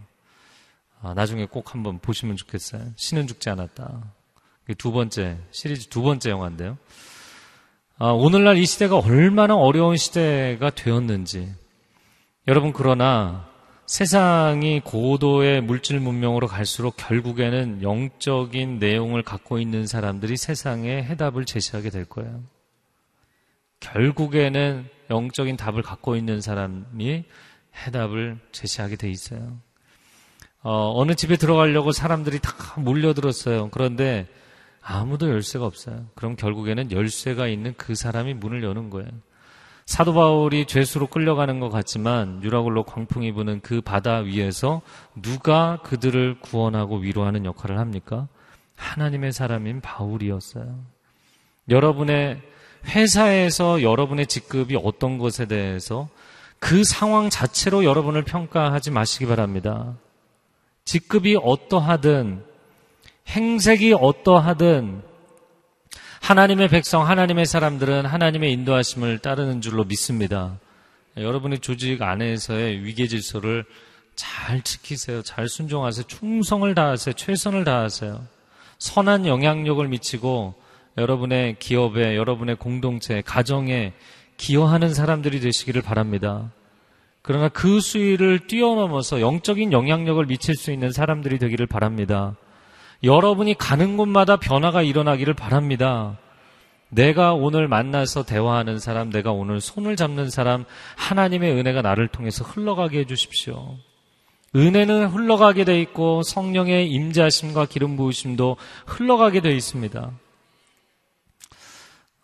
아, 1.01 1.15
나중에 1.15 1.47
꼭 1.47 1.73
한번 1.73 2.01
보시면 2.01 2.37
좋겠어요. 2.37 2.93
신은 2.97 3.29
죽지 3.29 3.49
않았다. 3.49 4.13
두 4.77 4.93
번째 4.93 5.39
시리즈 5.51 5.87
두 5.87 6.03
번째 6.03 6.31
영화인데요. 6.31 6.77
아, 8.01 8.11
오늘날 8.11 8.59
이 8.59 8.65
시대가 8.65 8.97
얼마나 8.97 9.57
어려운 9.57 9.97
시대가 9.97 10.71
되었는지. 10.71 11.53
여러분, 12.47 12.73
그러나 12.73 13.49
세상이 13.87 14.83
고도의 14.85 15.63
물질 15.63 15.99
문명으로 15.99 16.47
갈수록 16.47 16.95
결국에는 16.97 17.83
영적인 17.83 18.79
내용을 18.79 19.25
갖고 19.25 19.59
있는 19.59 19.89
사람들이 19.89 20.37
세상에 20.37 21.03
해답을 21.03 21.45
제시하게 21.45 21.91
될 21.91 22.05
거예요. 22.05 22.45
결국에는 23.81 24.89
영적인 25.11 25.57
답을 25.57 25.83
갖고 25.83 26.15
있는 26.15 26.41
사람이 26.41 27.25
해답을 27.85 28.39
제시하게 28.53 28.95
돼 28.95 29.11
있어요. 29.11 29.59
어, 30.63 30.93
어느 30.95 31.17
집에 31.17 31.37
들어가려고 31.37 31.91
사람들이 31.91 32.39
다 32.39 32.53
몰려들었어요. 32.81 33.71
그런데 33.71 34.29
아무도 34.83 35.29
열쇠가 35.29 35.67
없어요. 35.67 36.07
그럼 36.15 36.37
결국에는 36.37 36.93
열쇠가 36.93 37.47
있는 37.49 37.75
그 37.77 37.95
사람이 37.95 38.35
문을 38.35 38.63
여는 38.63 38.91
거예요. 38.91 39.09
사도 39.87 40.13
바울이 40.13 40.67
죄수로 40.67 41.07
끌려가는 41.07 41.61
것 41.61 41.71
같지만 41.71 42.43
유라굴로 42.43 42.83
광풍이 42.83 43.33
부는 43.33 43.61
그 43.63 43.81
바다 43.81 44.19
위에서 44.19 44.83
누가 45.23 45.79
그들을 45.83 46.41
구원하고 46.41 46.99
위로하는 46.99 47.47
역할을 47.47 47.79
합니까? 47.79 48.29
하나님의 48.77 49.33
사람인 49.33 49.81
바울이었어요. 49.81 50.79
여러분의 51.71 52.43
회사에서 52.87 53.83
여러분의 53.83 54.27
직급이 54.27 54.77
어떤 54.77 55.19
것에 55.19 55.47
대해서 55.47 56.09
그 56.59 56.85
상황 56.85 57.31
자체로 57.31 57.85
여러분을 57.85 58.25
평가하지 58.25 58.91
마시기 58.91 59.27
바랍니다. 59.27 59.97
직급이 60.85 61.39
어떠하든 61.43 62.45
행색이 63.29 63.95
어떠하든 63.95 65.03
하나님의 66.21 66.69
백성, 66.69 67.07
하나님의 67.07 67.47
사람들은 67.47 68.07
하나님의 68.07 68.53
인도하심을 68.53 69.19
따르는 69.19 69.61
줄로 69.61 69.85
믿습니다. 69.85 70.59
여러분의 71.17 71.61
조직 71.61 72.03
안에서의 72.03 72.85
위계 72.85 73.07
질서를 73.07 73.65
잘 74.15 74.63
지키세요. 74.63 75.23
잘 75.23 75.49
순종하세요. 75.49 76.07
충성을 76.07 76.75
다하세요. 76.75 77.15
최선을 77.15 77.65
다하세요. 77.65 78.27
선한 78.79 79.27
영향력을 79.27 79.87
미치고 79.87 80.55
여러분의 80.97 81.57
기업에, 81.59 82.17
여러분의 82.17 82.57
공동체, 82.57 83.23
가정에 83.23 83.93
기여하는 84.37 84.95
사람들이 84.95 85.41
되시기를 85.41 85.83
바랍니다. 85.83 86.51
그러나 87.23 87.49
그 87.49 87.81
수위를 87.81 88.47
뛰어넘어서 88.47 89.21
영적인 89.21 89.73
영향력을 89.73 90.25
미칠 90.27 90.55
수 90.55 90.73
있는 90.73 90.93
사람들이 90.93 91.39
되기를 91.39 91.67
바랍니다. 91.67 92.37
여러분이 93.03 93.55
가는 93.55 93.97
곳마다 93.97 94.37
변화가 94.37 94.83
일어나기를 94.83 95.35
바랍니다. 95.35 96.19
내가 96.91 97.35
오늘 97.35 97.69
만나서 97.69 98.25
대화하는 98.25 98.79
사람, 98.79 99.11
내가 99.11 99.33
오늘 99.33 99.61
손을 99.61 99.95
잡는 99.97 100.31
사람, 100.31 100.65
하나님의 100.97 101.53
은혜가 101.53 101.83
나를 101.83 102.09
통해서 102.09 102.45
흘러가게 102.45 103.01
해주십시오. 103.01 103.77
은혜는 104.57 105.09
흘러가게 105.09 105.65
돼 105.65 105.81
있고 105.83 106.23
성령의 106.23 106.91
임재하심과 106.91 107.67
기름 107.67 107.97
부으심도 107.97 108.57
흘러가게 108.87 109.41
돼 109.41 109.55
있습니다. 109.55 110.11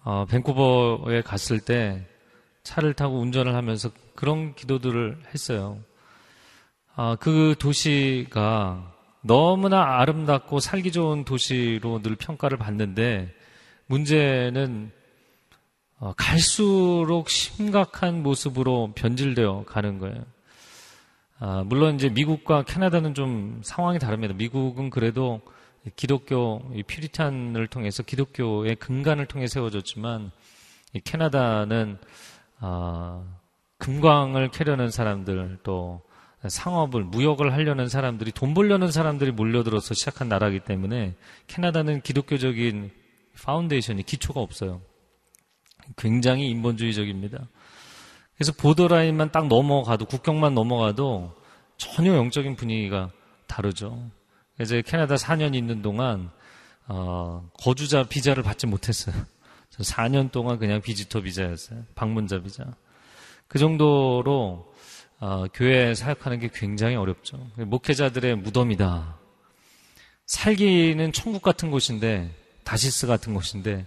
어, 0.04 0.24
밴쿠버에 0.28 1.22
갔을 1.22 1.60
때 1.60 2.06
차를 2.62 2.94
타고 2.94 3.20
운전을 3.20 3.54
하면서 3.54 3.90
그런 4.14 4.54
기도들을 4.54 5.18
했어요. 5.34 5.78
아, 6.96 7.16
그 7.20 7.54
도시가 7.58 8.93
너무나 9.26 10.00
아름답고 10.00 10.60
살기 10.60 10.92
좋은 10.92 11.24
도시로 11.24 12.02
늘 12.02 12.14
평가를 12.14 12.58
받는데 12.58 13.34
문제는 13.87 14.92
어, 15.98 16.12
갈수록 16.14 17.30
심각한 17.30 18.22
모습으로 18.22 18.92
변질되어 18.94 19.64
가는 19.64 19.98
거예요. 19.98 20.22
아, 21.38 21.64
물론 21.64 21.94
이제 21.94 22.10
미국과 22.10 22.64
캐나다는 22.64 23.14
좀 23.14 23.62
상황이 23.64 23.98
다릅니다. 23.98 24.34
미국은 24.34 24.90
그래도 24.90 25.40
기독교 25.96 26.60
Puritan을 26.87 27.66
통해서 27.68 28.02
기독교의 28.02 28.76
근간을 28.76 29.24
통해 29.24 29.46
세워졌지만 29.46 30.32
캐나다는 31.04 31.96
아, 32.60 33.24
금광을 33.78 34.50
캐려는 34.50 34.90
사람들 34.90 35.60
또 35.62 36.02
상업을 36.48 37.04
무역을 37.04 37.52
하려는 37.52 37.88
사람들이 37.88 38.33
돈 38.33 38.54
벌려는 38.54 38.90
사람들이 38.90 39.33
몰려들어서 39.33 39.94
시작한 39.94 40.28
나라이기 40.28 40.61
때문에 40.61 41.14
캐나다는 41.46 42.00
기독교적인 42.02 42.90
foundation이 43.42 44.03
기초가 44.02 44.40
없어요. 44.40 44.80
굉장히 45.96 46.48
인본주의적입니다. 46.50 47.48
그래서 48.37 48.52
보더라인만 48.52 49.30
딱 49.30 49.46
넘어가도 49.48 50.07
국경만 50.07 50.54
넘어가도 50.54 51.35
전혀 51.76 52.14
영적인 52.14 52.57
분위기가 52.57 53.11
다르죠. 53.46 54.11
그래서 54.57 54.80
캐나다 54.83 55.16
4년 55.16 55.54
있는 55.54 55.83
동안 55.83 56.30
어, 56.87 57.48
거주자 57.59 58.04
비자를 58.04 58.42
받지 58.42 58.66
못했어요. 58.66 59.14
4년 59.70 60.30
동안 60.30 60.59
그냥 60.59 60.80
비지터 60.80 61.20
비자였어요. 61.20 61.85
방문자 61.94 62.40
비자. 62.40 62.64
그 63.48 63.59
정도로 63.59 64.73
어, 65.24 65.46
교회 65.54 65.94
사역하는 65.94 66.38
게 66.38 66.50
굉장히 66.52 66.96
어렵죠. 66.96 67.38
목회자들의 67.56 68.37
무덤이다. 68.37 69.16
살기는 70.26 71.12
천국 71.12 71.40
같은 71.40 71.70
곳인데 71.70 72.30
다시스 72.62 73.06
같은 73.06 73.32
곳인데 73.32 73.87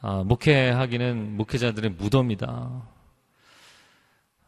어, 0.00 0.24
목회하기는 0.24 1.36
목회자들의 1.36 1.90
무덤이다. 1.98 2.82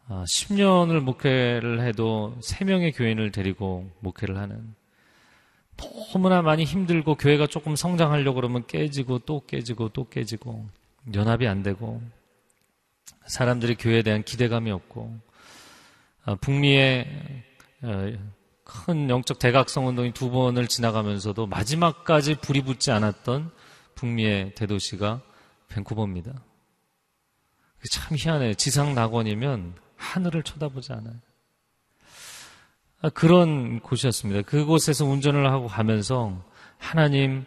10년을 0.09 0.97
아, 0.97 1.01
목회를 1.01 1.81
해도 1.81 2.35
3명의 2.41 2.97
교인을 2.97 3.31
데리고 3.31 3.87
목회를 3.99 4.37
하는 4.37 4.73
너무나 5.75 6.41
많이 6.41 6.63
힘들고 6.63 7.13
교회가 7.13 7.45
조금 7.45 7.75
성장하려고 7.75 8.37
그러면 8.37 8.65
깨지고 8.65 9.19
또 9.19 9.45
깨지고 9.45 9.89
또 9.89 10.09
깨지고 10.09 10.65
연합이 11.13 11.47
안 11.47 11.61
되고 11.61 12.01
사람들이 13.27 13.75
교회에 13.75 14.01
대한 14.01 14.23
기대감이 14.23 14.71
없고 14.71 15.26
아, 15.26 15.26
북미의 16.35 17.07
어, 17.83 18.11
큰 18.63 19.09
영적 19.09 19.39
대각성 19.39 19.87
운동이 19.87 20.11
두 20.11 20.29
번을 20.29 20.67
지나가면서도 20.67 21.47
마지막까지 21.47 22.35
불이 22.35 22.63
붙지 22.63 22.91
않았던 22.91 23.51
북미의 23.95 24.55
대도시가 24.55 25.21
밴쿠버입니다. 25.69 26.33
참 27.91 28.17
희한해요. 28.17 28.53
지상 28.55 28.93
낙원이면 28.93 29.75
하늘을 29.95 30.43
쳐다보지 30.43 30.93
않아요. 30.93 31.15
아, 33.01 33.09
그런 33.09 33.79
곳이었습니다. 33.79 34.41
그곳에서 34.41 35.05
운전을 35.05 35.49
하고 35.51 35.67
가면서 35.67 36.43
하나님, 36.77 37.45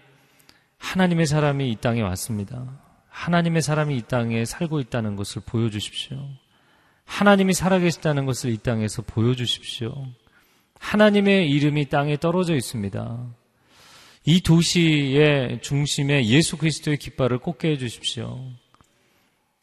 하나님의 0.79 1.27
사람이 1.27 1.71
이 1.71 1.77
땅에 1.77 2.01
왔습니다. 2.03 2.81
하나님의 3.09 3.61
사람이 3.61 3.97
이 3.97 4.03
땅에 4.03 4.45
살고 4.45 4.81
있다는 4.81 5.17
것을 5.17 5.43
보여주십시오. 5.45 6.19
하나님이 7.11 7.55
살아계시다는 7.55 8.25
것을 8.25 8.51
이 8.51 8.57
땅에서 8.57 9.03
보여주십시오. 9.03 9.93
하나님의 10.79 11.51
이름이 11.51 11.89
땅에 11.89 12.17
떨어져 12.17 12.55
있습니다. 12.55 13.27
이 14.25 14.41
도시의 14.41 15.61
중심에 15.61 16.25
예수 16.27 16.57
그리스도의 16.57 16.99
깃발을 16.99 17.39
꽂게 17.39 17.73
해주십시오. 17.73 18.39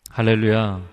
할렐루야. 0.10 0.88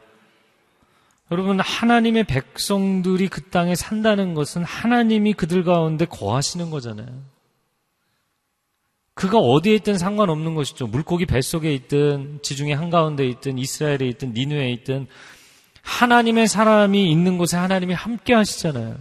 여러분, 1.32 1.58
하나님의 1.58 2.24
백성들이 2.24 3.28
그 3.28 3.50
땅에 3.50 3.74
산다는 3.74 4.34
것은 4.34 4.62
하나님이 4.62 5.32
그들 5.32 5.64
가운데 5.64 6.04
거하시는 6.04 6.70
거잖아요. 6.70 7.24
그가 9.14 9.38
어디에 9.38 9.74
있든 9.74 9.98
상관없는 9.98 10.54
것이죠. 10.54 10.86
물고기 10.86 11.26
뱃속에 11.26 11.74
있든, 11.74 12.38
지중해 12.42 12.74
한가운데 12.74 13.26
있든, 13.26 13.58
이스라엘에 13.58 14.08
있든, 14.08 14.34
니누에 14.34 14.70
있든, 14.70 15.08
하나님의 15.84 16.48
사람이 16.48 17.10
있는 17.10 17.38
곳에 17.38 17.56
하나님이 17.56 17.94
함께 17.94 18.34
하시잖아요. 18.34 18.96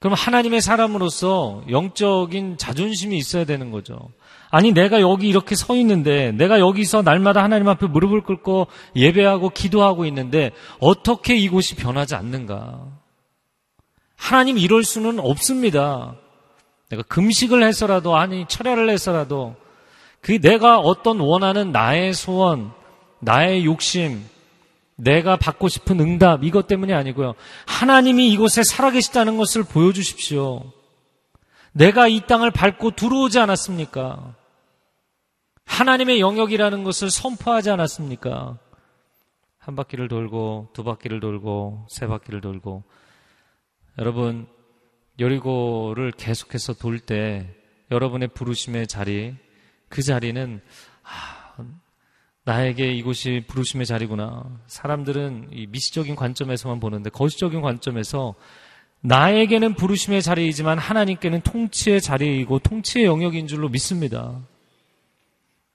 그럼 0.00 0.14
하나님의 0.14 0.60
사람으로서 0.60 1.62
영적인 1.70 2.58
자존심이 2.58 3.16
있어야 3.16 3.44
되는 3.44 3.70
거죠. 3.70 4.10
아니, 4.50 4.72
내가 4.72 5.00
여기 5.00 5.28
이렇게 5.28 5.54
서 5.54 5.76
있는데, 5.76 6.32
내가 6.32 6.58
여기서 6.58 7.02
날마다 7.02 7.42
하나님 7.42 7.68
앞에 7.68 7.86
무릎을 7.86 8.22
꿇고 8.22 8.66
예배하고 8.96 9.50
기도하고 9.50 10.04
있는데, 10.06 10.50
어떻게 10.80 11.36
이곳이 11.36 11.76
변하지 11.76 12.16
않는가? 12.16 12.84
하나님 14.16 14.58
이럴 14.58 14.82
수는 14.82 15.20
없습니다. 15.20 16.16
내가 16.90 17.04
금식을 17.04 17.62
해서라도, 17.62 18.16
아니, 18.16 18.44
철야를 18.48 18.90
해서라도, 18.90 19.54
그 20.22 20.40
내가 20.40 20.78
어떤 20.78 21.18
원하는 21.18 21.72
나의 21.72 22.14
소원, 22.14 22.72
나의 23.18 23.64
욕심, 23.64 24.24
내가 24.94 25.36
받고 25.36 25.68
싶은 25.68 25.98
응답, 25.98 26.44
이것 26.44 26.68
때문이 26.68 26.92
아니고요. 26.92 27.34
하나님이 27.66 28.30
이곳에 28.32 28.62
살아계시다는 28.62 29.36
것을 29.36 29.64
보여주십시오. 29.64 30.62
내가 31.72 32.06
이 32.06 32.20
땅을 32.26 32.52
밟고 32.52 32.92
들어오지 32.92 33.40
않았습니까? 33.40 34.36
하나님의 35.64 36.20
영역이라는 36.20 36.84
것을 36.84 37.10
선포하지 37.10 37.70
않았습니까? 37.70 38.58
한 39.58 39.76
바퀴를 39.76 40.06
돌고, 40.06 40.68
두 40.72 40.84
바퀴를 40.84 41.18
돌고, 41.18 41.86
세 41.88 42.06
바퀴를 42.06 42.40
돌고. 42.40 42.84
여러분, 43.98 44.46
여리고를 45.18 46.12
계속해서 46.12 46.74
돌 46.74 47.00
때, 47.00 47.48
여러분의 47.90 48.28
부르심의 48.28 48.86
자리, 48.86 49.34
그 49.92 50.00
자리는, 50.00 50.62
아, 51.02 51.54
나에게 52.44 52.94
이곳이 52.94 53.44
부르심의 53.46 53.84
자리구나. 53.84 54.44
사람들은 54.66 55.50
이 55.52 55.66
미시적인 55.66 56.16
관점에서만 56.16 56.80
보는데 56.80 57.10
거시적인 57.10 57.60
관점에서 57.60 58.34
나에게는 59.02 59.74
부르심의 59.74 60.22
자리이지만 60.22 60.78
하나님께는 60.78 61.42
통치의 61.42 62.00
자리이고 62.00 62.58
통치의 62.60 63.04
영역인 63.04 63.46
줄로 63.46 63.68
믿습니다. 63.68 64.40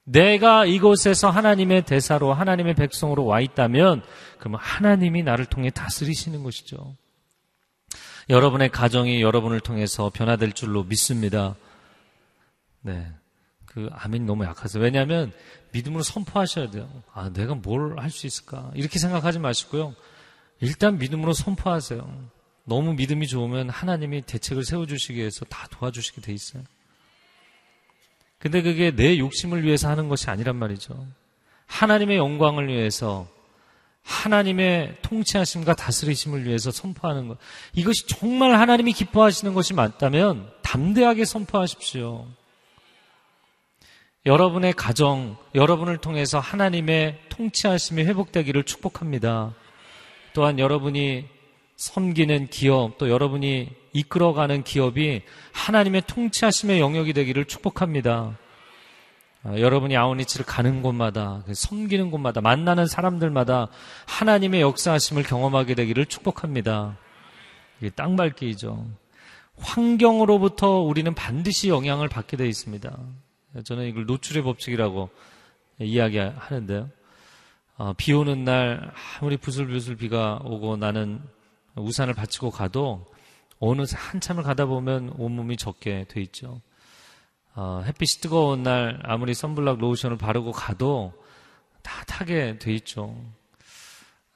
내가 0.03 0.65
이곳에서 0.65 1.29
하나님의 1.29 1.85
대사로 1.85 2.33
하나님의 2.33 2.73
백성으로 2.73 3.23
와 3.23 3.39
있다면 3.39 4.01
그러면 4.39 4.59
하나님이 4.59 5.21
나를 5.21 5.45
통해 5.45 5.69
다스리시는 5.69 6.41
것이죠. 6.41 6.95
여러분의 8.29 8.69
가정이 8.69 9.21
여러분을 9.21 9.59
통해서 9.59 10.09
변화될 10.09 10.53
줄로 10.53 10.83
믿습니다. 10.83 11.55
네. 12.81 13.05
그 13.77 13.91
아멘이 13.93 14.25
너무 14.25 14.43
약하세요. 14.43 14.81
왜냐하면 14.81 15.31
믿음으로 15.71 16.01
선포하셔야 16.01 16.71
돼요. 16.71 16.89
아, 17.13 17.29
내가 17.29 17.53
뭘 17.53 17.99
할 17.99 18.09
수 18.09 18.25
있을까? 18.25 18.71
이렇게 18.73 18.97
생각하지 18.97 19.37
마시고요. 19.37 19.93
일단 20.61 20.97
믿음으로 20.97 21.33
선포하세요. 21.33 22.29
너무 22.63 22.93
믿음이 22.95 23.27
좋으면 23.27 23.69
하나님이 23.69 24.23
대책을 24.23 24.65
세워주시기 24.65 25.19
위해서 25.19 25.45
다 25.45 25.67
도와주시게 25.69 26.21
돼 26.21 26.33
있어요. 26.33 26.63
근데 28.39 28.63
그게 28.63 28.89
내 28.95 29.19
욕심을 29.19 29.63
위해서 29.63 29.89
하는 29.89 30.09
것이 30.09 30.27
아니란 30.31 30.55
말이죠. 30.55 31.05
하나님의 31.67 32.17
영광을 32.17 32.69
위해서 32.69 33.27
하나님의 34.01 34.97
통치하심과 35.03 35.75
다스리심을 35.75 36.45
위해서 36.45 36.71
선포하는 36.71 37.27
것. 37.27 37.37
이것이 37.73 38.07
정말 38.07 38.55
하나님이 38.55 38.93
기뻐하시는 38.93 39.53
것이 39.53 39.75
맞다면 39.75 40.49
담대하게 40.63 41.25
선포하십시오. 41.25 42.25
여러분의 44.27 44.73
가정, 44.73 45.37
여러분을 45.55 45.99
통해서 45.99 46.37
하나님의 46.37 47.17
통치하심이 47.29 48.03
회복되기를 48.03 48.63
축복합니다. 48.63 49.53
또한 50.33 50.59
여러분이 50.59 51.25
섬기는 51.77 52.47
기업, 52.47 52.97
또 52.97 53.09
여러분이 53.09 53.69
이끌어가는 53.93 54.63
기업이 54.65 55.21
하나님의 55.53 56.01
통치하심의 56.07 56.81
영역이 56.81 57.13
되기를 57.13 57.45
축복합니다. 57.45 58.37
아, 59.43 59.59
여러분이 59.59 59.95
아우니치를 59.95 60.45
가는 60.45 60.81
곳마다, 60.81 61.43
그 61.45 61.53
섬기는 61.53 62.11
곳마다, 62.11 62.41
만나는 62.41 62.85
사람들마다 62.85 63.69
하나님의 64.07 64.59
역사하심을 64.59 65.23
경험하게 65.23 65.73
되기를 65.73 66.05
축복합니다. 66.05 66.97
이게 67.79 67.91
땅 67.91 68.17
밟기이죠. 68.17 68.87
환경으로부터 69.57 70.79
우리는 70.81 71.15
반드시 71.15 71.69
영향을 71.69 72.09
받게 72.09 72.35
되어 72.35 72.47
있습니다. 72.47 72.91
저는 73.63 73.85
이걸 73.87 74.05
노출의 74.05 74.43
법칙이라고 74.43 75.09
이야기하는데요. 75.79 76.89
어, 77.77 77.93
비 77.95 78.13
오는 78.13 78.43
날 78.43 78.91
아무리 79.19 79.37
부슬부슬 79.37 79.95
비가 79.95 80.39
오고 80.43 80.77
나는 80.77 81.21
우산을 81.75 82.13
받치고 82.13 82.51
가도 82.51 83.05
어느 83.59 83.83
한참을 83.91 84.43
가다 84.43 84.65
보면 84.65 85.13
온몸이 85.17 85.57
젖게 85.57 86.05
돼 86.09 86.21
있죠. 86.21 86.61
어, 87.55 87.83
햇빛이 87.85 88.21
뜨거운 88.21 88.63
날 88.63 88.99
아무리 89.03 89.33
선블락 89.33 89.79
로션을 89.79 90.17
바르고 90.17 90.51
가도 90.51 91.13
다 91.81 92.03
타게 92.05 92.59
돼 92.59 92.73
있죠. 92.73 93.15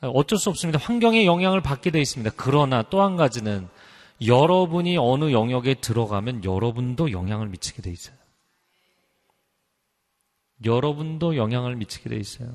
어쩔 0.02 0.40
수 0.40 0.50
없습니다. 0.50 0.80
환경의 0.80 1.26
영향을 1.26 1.62
받게 1.62 1.92
돼 1.92 2.00
있습니다. 2.00 2.32
그러나 2.36 2.82
또 2.84 3.02
한 3.02 3.18
가지는 3.18 3.68
여러분이 4.26 4.98
어느 4.98 5.32
영역에 5.32 5.76
들어가면 5.76 6.44
여러분도 6.44 7.12
영향을 7.12 7.48
미치게 7.48 7.82
돼 7.82 7.92
있어요. 7.92 8.16
여러분도 10.66 11.38
영향을 11.38 11.76
미치게 11.76 12.10
돼 12.10 12.18
있어요. 12.18 12.54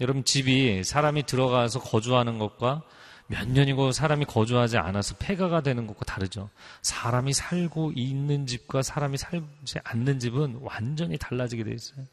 여러분 0.00 0.24
집이 0.24 0.82
사람이 0.84 1.24
들어가서 1.24 1.80
거주하는 1.80 2.38
것과 2.38 2.82
몇 3.26 3.48
년이고 3.48 3.92
사람이 3.92 4.24
거주하지 4.24 4.78
않아서 4.78 5.14
폐가가 5.16 5.60
되는 5.60 5.86
것과 5.86 6.04
다르죠. 6.04 6.50
사람이 6.82 7.32
살고 7.32 7.92
있는 7.94 8.46
집과 8.46 8.82
사람이 8.82 9.18
살지 9.18 9.78
않는 9.84 10.18
집은 10.18 10.58
완전히 10.62 11.16
달라지게 11.16 11.62
돼 11.62 11.72
있어요. 11.72 12.04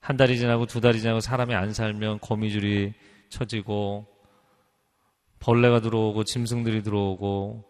한 0.00 0.16
달이 0.16 0.38
지나고 0.38 0.66
두 0.66 0.80
달이 0.80 1.00
지나고 1.00 1.20
사람이 1.20 1.54
안 1.54 1.72
살면 1.72 2.20
거미줄이 2.20 2.92
쳐지고 3.28 4.06
벌레가 5.38 5.80
들어오고 5.80 6.24
짐승들이 6.24 6.82
들어오고 6.82 7.64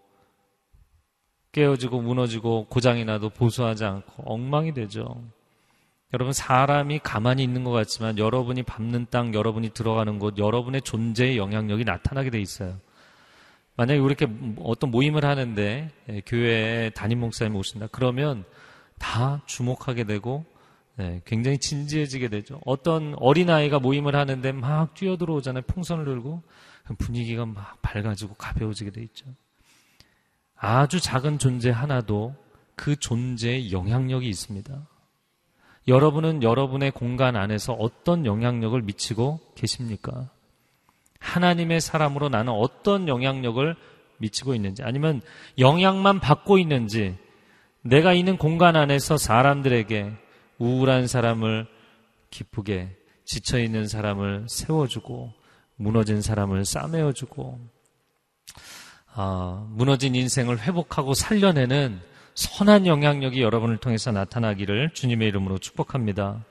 깨어지고 1.53 2.01
무너지고 2.01 2.67
고장이 2.67 3.05
나도 3.05 3.31
보수하지 3.31 3.85
않고 3.85 4.23
엉망이 4.25 4.73
되죠. 4.73 5.23
여러분 6.15 6.33
사람이 6.33 7.01
가만히 7.01 7.43
있는 7.43 7.65
것 7.65 7.71
같지만 7.71 8.17
여러분이 8.17 8.63
밟는 8.63 9.09
땅, 9.11 9.35
여러분이 9.35 9.71
들어가는 9.71 10.19
곳, 10.19 10.39
여러분의 10.39 10.83
존재의 10.83 11.37
영향력이 11.37 11.85
나타나게 11.85 12.31
돼 12.31 12.41
있어요. 12.41 12.79
만약에 13.77 14.01
이렇게 14.01 14.27
어떤 14.59 14.91
모임을 14.91 15.25
하는데 15.25 15.91
예, 16.09 16.21
교회에 16.27 16.91
담임 16.91 17.21
목사님 17.21 17.55
오신다. 17.55 17.89
그러면 17.93 18.45
다 18.99 19.43
주목하게 19.47 20.05
되고 20.05 20.45
네, 20.97 21.21
굉장히 21.25 21.59
진지해지게 21.59 22.29
되죠. 22.29 22.61
어떤 22.65 23.15
어린아이가 23.19 23.79
모임을 23.79 24.17
하는데 24.17 24.51
막 24.51 24.95
뛰어들어오잖아요. 24.95 25.63
풍선을 25.69 26.05
들고 26.07 26.43
분위기가 26.99 27.47
막 27.47 27.81
밝아지고 27.83 28.35
가벼워지게 28.35 28.91
돼 28.91 29.03
있죠. 29.03 29.27
아주 30.57 31.01
작은 31.01 31.39
존재 31.39 31.71
하나도 31.71 32.35
그 32.75 32.97
존재의 32.97 33.71
영향력이 33.71 34.29
있습니다. 34.29 34.89
여러분은 35.89 36.43
여러분의 36.43 36.91
공간 36.91 37.35
안에서 37.35 37.73
어떤 37.73 38.27
영향력을 38.27 38.81
미치고 38.83 39.41
계십니까? 39.55 40.29
하나님의 41.19 41.81
사람으로 41.81 42.29
나는 42.29 42.53
어떤 42.53 43.09
영향력을 43.09 43.75
미치고 44.19 44.55
있는지, 44.55 44.83
아니면 44.83 45.23
영향만 45.59 46.21
받고 46.21 46.59
있는지, 46.59 47.17
내가 47.81 48.13
있는 48.13 48.37
공간 48.37 48.77
안에서 48.77 49.17
사람들에게 49.17 50.13
우울한 50.59 51.07
사람을 51.07 51.67
기쁘게, 52.31 52.95
지쳐있는 53.25 53.89
사람을 53.89 54.47
세워주고, 54.49 55.33
무너진 55.77 56.21
사람을 56.21 56.67
싸매어주고, 56.67 57.59
아, 59.15 59.67
무너진 59.71 60.15
인생을 60.15 60.61
회복하고 60.61 61.15
살려내는 61.15 62.01
선한 62.39 62.87
영향력이 62.87 63.43
여러분을 63.43 63.79
통해서 63.79 64.13
나타나기를 64.13 64.91
주님의 64.95 65.27
이름으로 65.27 65.59
축복합니다. 65.59 66.45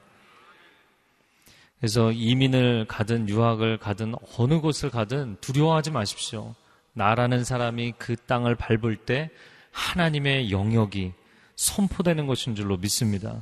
그래서 1.79 2.11
이민을 2.11 2.87
가든 2.89 3.29
유학을 3.29 3.77
가든 3.77 4.15
어느 4.37 4.59
곳을 4.59 4.89
가든 4.89 5.37
두려워하지 5.39 5.91
마십시오. 5.91 6.55
나라는 6.91 7.45
사람이 7.45 7.93
그 7.97 8.17
땅을 8.17 8.55
밟을 8.55 8.97
때 8.97 9.29
하나님의 9.71 10.51
영역이 10.51 11.13
선포되는 11.55 12.27
것인 12.27 12.55
줄로 12.55 12.75
믿습니다. 12.75 13.41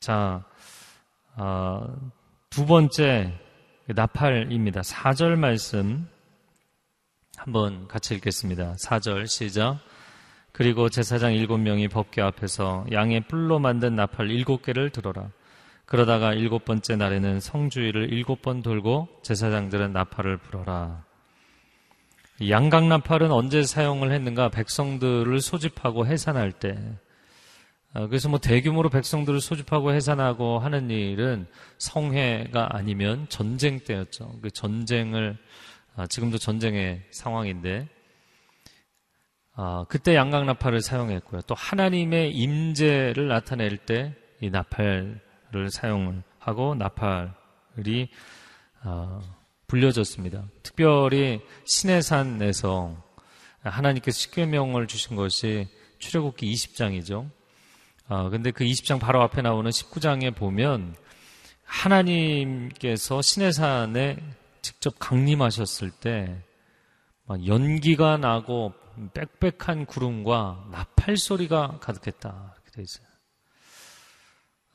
자, 0.00 0.44
어, 1.36 1.94
두 2.50 2.66
번째 2.66 3.38
나팔입니다. 3.86 4.80
4절 4.80 5.36
말씀 5.36 6.08
한번 7.36 7.86
같이 7.86 8.16
읽겠습니다. 8.16 8.74
4절 8.80 9.28
시작. 9.28 9.78
그리고 10.52 10.88
제사장 10.88 11.34
일곱 11.34 11.58
명이 11.58 11.88
법궤 11.88 12.20
앞에서 12.20 12.86
양의 12.90 13.22
뿔로 13.28 13.58
만든 13.58 13.94
나팔 13.94 14.30
일곱 14.30 14.62
개를 14.62 14.90
들어라. 14.90 15.30
그러다가 15.86 16.34
일곱 16.34 16.64
번째 16.64 16.96
날에는 16.96 17.40
성주일을 17.40 18.12
일곱 18.12 18.42
번 18.42 18.62
돌고 18.62 19.08
제사장들은 19.22 19.92
나팔을 19.92 20.36
불어라. 20.38 21.04
양각 22.48 22.86
나팔은 22.86 23.32
언제 23.32 23.62
사용을 23.62 24.12
했는가? 24.12 24.50
백성들을 24.50 25.40
소집하고 25.40 26.06
해산할 26.06 26.52
때. 26.52 26.76
아, 27.94 28.06
그래서 28.06 28.28
뭐 28.28 28.38
대규모로 28.38 28.90
백성들을 28.90 29.40
소집하고 29.40 29.92
해산하고 29.92 30.58
하는 30.58 30.90
일은 30.90 31.46
성회가 31.78 32.76
아니면 32.76 33.26
전쟁 33.28 33.80
때였죠. 33.80 34.40
그 34.42 34.50
전쟁을 34.50 35.38
아, 35.96 36.06
지금도 36.06 36.38
전쟁의 36.38 37.02
상황인데 37.10 37.88
어, 39.60 39.84
그때 39.88 40.14
양각 40.14 40.46
나팔을 40.46 40.80
사용했고요. 40.80 41.42
또 41.42 41.54
하나님의 41.54 42.32
임재를 42.32 43.28
나타낼 43.28 43.76
때 43.76 44.14
이 44.40 44.50
나팔을 44.50 45.70
사용을 45.70 46.22
하고 46.38 46.74
나팔이 46.76 48.08
어, 48.84 49.20
불려졌습니다. 49.66 50.44
특별히 50.62 51.40
신해산에서 51.66 52.96
하나님께서 53.62 54.16
십계명을 54.16 54.86
주신 54.86 55.16
것이 55.16 55.66
출애굽기 55.98 56.52
20장이죠. 56.52 57.28
어, 58.08 58.30
근데 58.30 58.52
그 58.52 58.64
20장 58.64 59.00
바로 59.00 59.20
앞에 59.22 59.42
나오는 59.42 59.68
19장에 59.68 60.34
보면 60.34 60.94
하나님께서 61.64 63.20
신해산에 63.20 64.18
직접 64.62 64.94
강림하셨을 65.00 65.90
때 65.90 66.40
연기가 67.46 68.16
나고 68.16 68.72
빽빽한 69.14 69.86
구름과 69.86 70.68
나팔 70.70 71.16
소리가 71.16 71.78
가득했다. 71.80 72.54
이렇게 72.54 72.70
되어 72.72 72.82
있어요. 72.82 73.06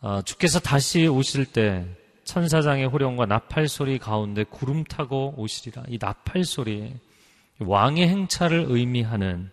어, 0.01 0.21
주께서 0.23 0.59
다시 0.59 1.07
오실 1.07 1.45
때 1.45 1.86
천사장의 2.25 2.88
호령과 2.88 3.25
나팔 3.25 3.67
소리 3.67 3.97
가운데 3.99 4.43
구름 4.43 4.83
타고 4.83 5.33
오시리라. 5.38 5.83
이 5.89 5.97
나팔 5.99 6.43
소리, 6.43 6.93
왕의 7.59 8.07
행차를 8.07 8.65
의미하는 8.67 9.51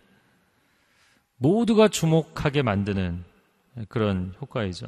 모두가 1.37 1.89
주목하게 1.89 2.63
만드는 2.63 3.25
그런 3.89 4.35
효과이죠. 4.41 4.87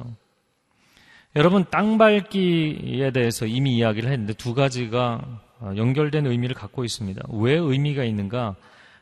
여러분, 1.35 1.65
땅 1.71 1.97
밟기에 1.97 3.11
대해서 3.11 3.45
이미 3.45 3.77
이야기를 3.77 4.11
했는데 4.11 4.33
두 4.33 4.53
가지가 4.53 5.41
연결된 5.77 6.27
의미를 6.27 6.55
갖고 6.55 6.83
있습니다. 6.83 7.23
왜 7.29 7.53
의미가 7.53 8.03
있는가? 8.03 8.55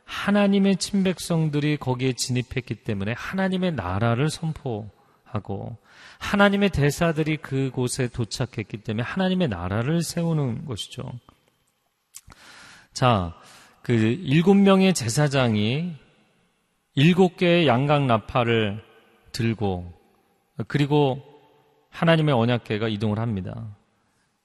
하나님의 0.05 0.77
친백성들이 0.77 1.77
거기에 1.77 2.13
진입했기 2.13 2.83
때문에 2.83 3.13
하나님의 3.17 3.73
나라를 3.73 4.29
선포하고 4.29 5.77
하나님의 6.19 6.69
대사들이 6.69 7.37
그곳에 7.37 8.07
도착했기 8.07 8.77
때문에 8.77 9.03
하나님의 9.03 9.47
나라를 9.47 10.03
세우는 10.03 10.65
것이죠. 10.65 11.03
자, 12.93 13.33
그 13.81 13.93
일곱 13.93 14.55
명의 14.55 14.93
제사장이 14.93 15.93
일곱 16.95 17.37
개의 17.37 17.67
양각 17.67 18.05
나팔을 18.05 18.83
들고 19.31 19.93
그리고 20.67 21.23
하나님의 21.89 22.35
언약계가 22.35 22.89
이동을 22.89 23.19
합니다. 23.19 23.75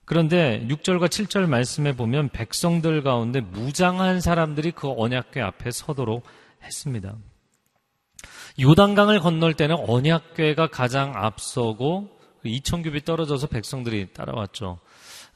그런데 0.06 0.64
6절과 0.68 1.08
7절 1.08 1.46
말씀에 1.46 1.92
보면 1.92 2.28
백성들 2.28 3.02
가운데 3.02 3.40
무장한 3.40 4.20
사람들이 4.20 4.70
그 4.70 4.88
언약궤 4.96 5.40
앞에 5.40 5.72
서도록 5.72 6.24
했습니다. 6.62 7.16
요단강을 8.60 9.18
건널 9.18 9.54
때는 9.54 9.76
언약궤가 9.76 10.68
가장 10.68 11.12
앞서고 11.16 12.08
2천 12.44 12.84
규빗 12.84 13.04
떨어져서 13.04 13.48
백성들이 13.48 14.12
따라왔죠. 14.12 14.78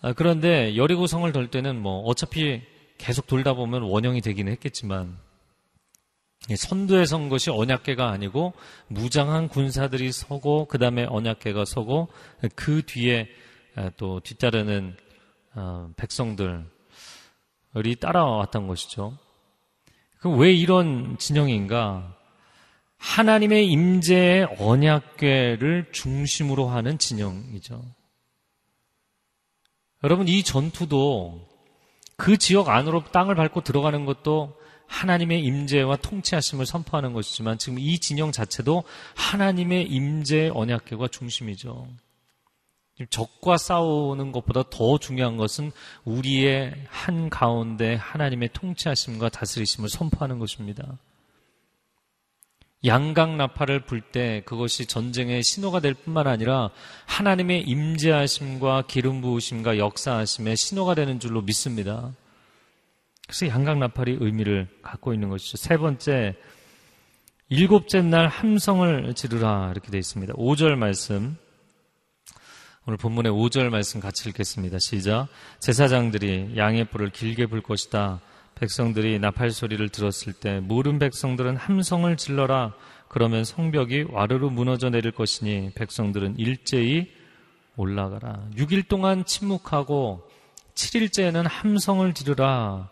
아, 0.03 0.13
그런데 0.13 0.77
여리고성을 0.77 1.31
돌 1.33 1.49
때는 1.49 1.83
뭐 1.83 2.03
어차피 2.03 2.63
계속 2.97 3.27
돌다 3.27 3.55
보면 3.55 3.83
원형이 3.83 4.21
되기는 4.21 4.53
했겠지만 4.53 5.19
선두에 6.57 7.07
선 7.07 7.29
것이 7.29 7.51
언약궤가 7.51 8.09
아니고 8.09 8.53
무장한 8.87 9.49
군사들이 9.49 10.13
서고 10.13 10.67
그 10.67 10.79
다음에 10.79 11.07
언약궤가 11.09 11.65
서고 11.65 12.09
그 12.55 12.83
뒤에 12.87 13.23
아, 13.23 13.50
또 13.97 14.21
뒤따르는 14.21 14.97
어, 15.55 15.91
백성들이 15.97 16.65
따라왔던 18.01 18.67
것이죠. 18.67 19.17
왜 20.25 20.53
이런 20.53 21.17
진영인가? 21.19 22.17
하나님의 22.99 23.67
임재의 23.67 24.57
언약궤를 24.59 25.93
중심으로 25.93 26.69
하는 26.69 26.99
진영이죠. 26.99 27.83
여러분 30.05 30.29
이 30.29 30.43
전투도 30.43 31.49
그 32.17 32.37
지역 32.37 32.69
안으로 32.69 33.05
땅을 33.05 33.35
밟고 33.35 33.63
들어가는 33.63 34.05
것도 34.05 34.55
하나님의 34.87 35.43
임재와 35.45 35.97
통치하심을 35.97 36.67
선포하는 36.67 37.13
것이지만 37.13 37.57
지금 37.59 37.79
이 37.79 37.99
진영 37.99 38.33
자체도 38.33 38.83
하나님의 39.15 39.85
임재 39.87 40.51
언약궤가 40.53 41.09
중심이죠. 41.09 41.89
적과 43.09 43.57
싸우는 43.57 44.33
것보다 44.33 44.65
더 44.71 44.99
중요한 44.99 45.37
것은 45.37 45.73
우리의 46.05 46.75
한 46.89 47.31
가운데 47.31 47.95
하나님의 47.95 48.51
통치하심과 48.53 49.31
다스리심을 49.31 49.89
선포하는 49.89 50.39
것입니다. 50.39 50.99
양강 52.85 53.37
나팔을 53.37 53.81
불 53.81 54.01
때 54.01 54.43
그것이 54.47 54.87
전쟁의 54.87 55.43
신호가 55.43 55.81
될 55.81 55.93
뿐만 55.93 56.27
아니라 56.27 56.71
하나님의 57.07 57.63
임재하심과 57.63 58.85
기름 58.89 59.21
부으심과 59.21 59.77
역사하심의 59.77 60.57
신호가 60.57 60.95
되는 60.95 61.21
줄로 61.21 61.43
믿습니다. 61.43 62.13
그래서 63.27 63.49
양강 63.49 63.79
나팔이 63.79 64.17
의미를 64.21 64.67
갖고 64.83 65.13
있는 65.13 65.29
것이죠. 65.29 65.59
세 65.59 65.77
번째, 65.77 66.35
일곱째 67.49 68.01
날 68.01 68.29
함성을 68.29 69.13
지르라 69.15 69.71
이렇게 69.73 69.91
되어 69.91 69.99
있습니다. 69.99 70.33
5절 70.35 70.77
말씀. 70.77 71.37
오늘 72.91 72.97
본문의 72.97 73.31
5절 73.31 73.69
말씀 73.69 74.01
같이 74.01 74.29
읽겠습니다. 74.31 74.81
시작. 74.81 75.29
제사장들이 75.61 76.55
양의 76.57 76.87
뿔을 76.87 77.11
길게 77.11 77.47
불 77.47 77.63
것이다. 77.63 78.21
백성들이 78.57 79.21
나팔 79.21 79.53
소리를 79.53 79.89
들었을 79.91 80.33
때 80.33 80.59
모든 80.59 80.99
백성들은 80.99 81.57
함성을 81.57 82.17
질러라. 82.17 82.75
그러면 83.07 83.45
성벽이 83.45 84.07
와르르 84.11 84.49
무너져 84.49 84.91
내릴 84.91 85.13
것이니 85.13 85.71
백성들은 85.77 86.41
일제히 86.41 87.13
올라가라. 87.77 88.49
6일 88.57 88.89
동안 88.89 89.25
침묵하고 89.25 90.29
7일째에는 90.75 91.45
함성을 91.47 92.13
지르라. 92.13 92.91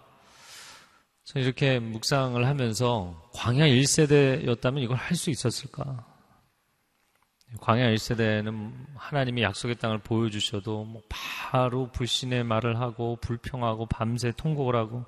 이렇게 1.34 1.80
묵상을 1.80 2.46
하면서 2.46 3.20
광야 3.34 3.66
1세대였다면 3.66 4.80
이걸 4.80 4.96
할 4.96 5.16
수 5.16 5.30
있었을까? 5.30 6.07
광야 7.60 7.88
1세대는 7.94 8.72
하나님이 8.94 9.42
약속의 9.42 9.76
땅을 9.76 9.98
보여주셔도 9.98 10.84
뭐 10.84 11.02
바로 11.08 11.90
불신의 11.90 12.44
말을 12.44 12.78
하고 12.78 13.16
불평하고 13.16 13.86
밤새 13.86 14.32
통곡을 14.32 14.76
하고 14.76 15.06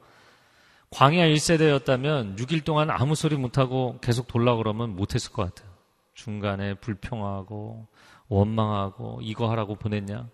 광야 0.91 1.27
1세대였다면 1.29 2.39
6일 2.39 2.65
동안 2.65 2.91
아무 2.91 3.15
소리 3.15 3.37
못하고 3.37 3.99
계속 4.01 4.27
돌라 4.27 4.57
그러면 4.57 4.97
못했을 4.97 5.33
것 5.33 5.55
같아요. 5.55 5.71
중간에 6.15 6.75
불평하고 6.75 7.87
원망하고 8.29 9.21
이거 9.23 9.51
하라고 9.51 9.75
보냈냐? 9.77 10.29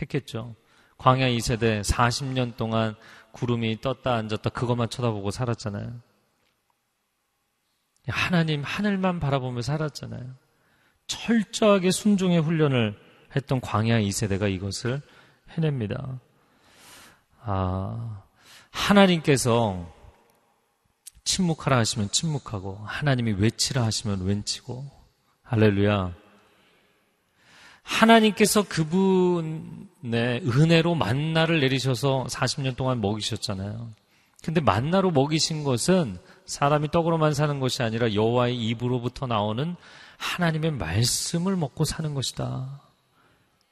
했겠죠. 0.00 0.54
광야 0.98 1.28
2세대 1.28 1.82
40년 1.82 2.56
동안 2.56 2.94
구름이 3.32 3.80
떴다 3.80 4.14
앉았다 4.14 4.50
그것만 4.50 4.88
쳐다보고 4.88 5.30
살았잖아요. 5.30 6.00
하나님 8.08 8.62
하늘만 8.64 9.20
바라보며 9.20 9.62
살았잖아요. 9.62 10.41
철저하게 11.06 11.90
순종의 11.90 12.40
훈련을 12.40 12.98
했던 13.34 13.60
광야 13.60 14.00
2세대가 14.00 14.52
이것을 14.52 15.00
해냅니다. 15.50 16.20
아, 17.40 18.22
하나님께서 18.70 19.92
침묵하라 21.24 21.78
하시면 21.78 22.10
침묵하고 22.10 22.80
하나님이 22.84 23.32
외치라 23.32 23.84
하시면 23.84 24.22
외치고 24.24 24.90
할렐루야. 25.42 26.14
하나님께서 27.82 28.62
그분의 28.62 30.42
은혜로 30.46 30.94
만나를 30.94 31.60
내리셔서 31.60 32.26
40년 32.28 32.76
동안 32.76 33.00
먹이셨잖아요. 33.00 33.90
근데 34.42 34.60
만나로 34.60 35.10
먹이신 35.10 35.62
것은 35.62 36.18
사람이 36.46 36.90
떡으로만 36.90 37.34
사는 37.34 37.60
것이 37.60 37.82
아니라 37.82 38.14
여호와의 38.14 38.56
입으로부터 38.56 39.26
나오는 39.26 39.76
하나님의 40.22 40.70
말씀을 40.72 41.56
먹고 41.56 41.84
사는 41.84 42.14
것이다. 42.14 42.80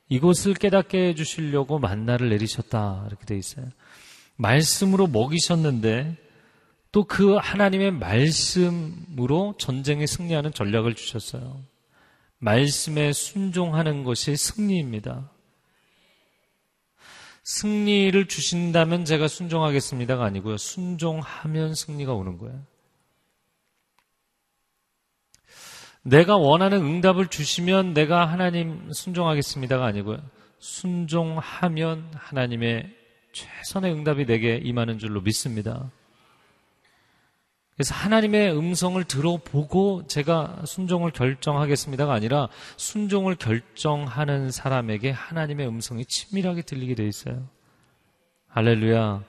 이것을 0.08 0.54
깨닫게 0.54 1.08
해주시려고 1.08 1.78
만나를 1.78 2.28
내리셨다. 2.28 3.04
이렇게 3.06 3.24
돼 3.24 3.38
있어요. 3.38 3.66
말씀으로 4.36 5.06
먹이셨는데 5.06 6.16
또 6.92 7.04
그 7.04 7.36
하나님의 7.36 7.92
말씀으로 7.92 9.54
전쟁에 9.58 10.06
승리하는 10.06 10.52
전략을 10.52 10.94
주셨어요. 10.94 11.62
말씀에 12.38 13.12
순종하는 13.12 14.02
것이 14.02 14.34
승리입니다. 14.34 15.30
승리를 17.44 18.26
주신다면 18.26 19.04
제가 19.04 19.28
순종하겠습니다가 19.28 20.24
아니고요. 20.24 20.56
순종하면 20.56 21.74
승리가 21.74 22.12
오는 22.12 22.38
거예요. 22.38 22.60
내가 26.02 26.36
원하는 26.36 26.78
응답을 26.78 27.28
주시면 27.28 27.92
내가 27.92 28.26
하나님 28.26 28.90
순종하겠습니다가 28.92 29.84
아니고요. 29.84 30.18
순종하면 30.58 32.10
하나님의 32.14 32.90
최선의 33.32 33.92
응답이 33.92 34.26
내게 34.26 34.56
임하는 34.62 34.98
줄로 34.98 35.20
믿습니다. 35.20 35.90
그래서 37.74 37.94
하나님의 37.94 38.54
음성을 38.54 39.02
들어보고 39.04 40.06
제가 40.06 40.64
순종을 40.66 41.12
결정하겠습니다가 41.12 42.12
아니라 42.12 42.48
순종을 42.76 43.36
결정하는 43.36 44.50
사람에게 44.50 45.10
하나님의 45.10 45.66
음성이 45.66 46.04
친밀하게 46.04 46.62
들리게 46.62 46.94
돼 46.94 47.06
있어요. 47.06 47.48
할렐루야. 48.48 49.24